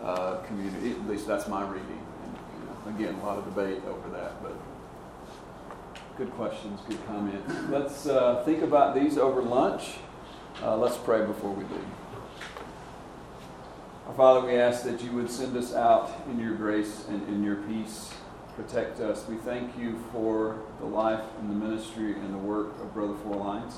[0.00, 0.92] uh, community.
[0.92, 2.06] At least that's my reading.
[2.22, 4.52] And, you know, again, a lot of debate over that, but
[6.16, 7.52] good questions, good comments.
[7.68, 9.94] Let's uh, think about these over lunch.
[10.62, 11.84] Uh, let's pray before we leave.
[14.06, 17.42] Our Father, we ask that you would send us out in your grace and in
[17.42, 18.12] your peace.
[18.54, 19.26] Protect us.
[19.28, 23.74] We thank you for the life and the ministry and the work of Brother Forlines,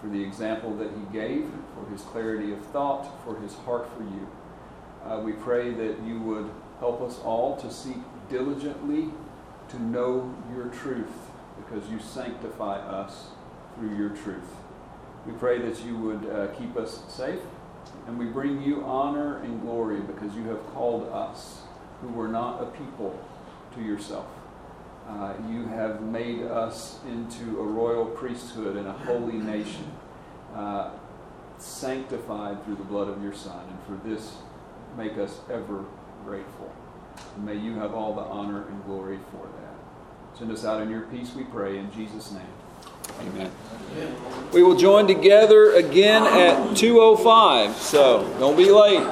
[0.00, 4.02] for the example that he gave, for his clarity of thought, for his heart for
[4.02, 4.28] you.
[5.04, 7.98] Uh, we pray that you would help us all to seek
[8.28, 9.10] diligently
[9.68, 13.28] to know your truth, because you sanctify us
[13.76, 14.56] through your truth.
[15.26, 17.40] We pray that you would uh, keep us safe,
[18.06, 21.62] and we bring you honor and glory because you have called us,
[22.00, 23.18] who were not a people,
[23.74, 24.26] to yourself.
[25.10, 29.90] Uh, you have made us into a royal priesthood and a holy nation,
[30.54, 30.90] uh,
[31.58, 33.60] sanctified through the blood of your Son.
[33.68, 34.36] And for this,
[34.96, 35.84] make us ever
[36.24, 36.72] grateful.
[37.34, 40.38] And may you have all the honor and glory for that.
[40.38, 42.42] Send us out in your peace, we pray, in Jesus' name.
[43.20, 43.50] Amen.
[44.52, 47.76] We will join together again at 2:05.
[47.76, 49.06] So don't be late.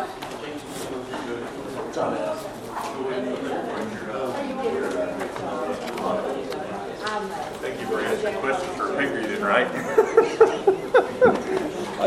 [7.61, 9.69] Thank you for answering questions for a paper you didn't write.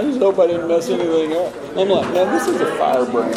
[0.02, 1.54] I just hope I didn't mess anything up.
[1.78, 3.30] I'm like, man, this is a firebrand.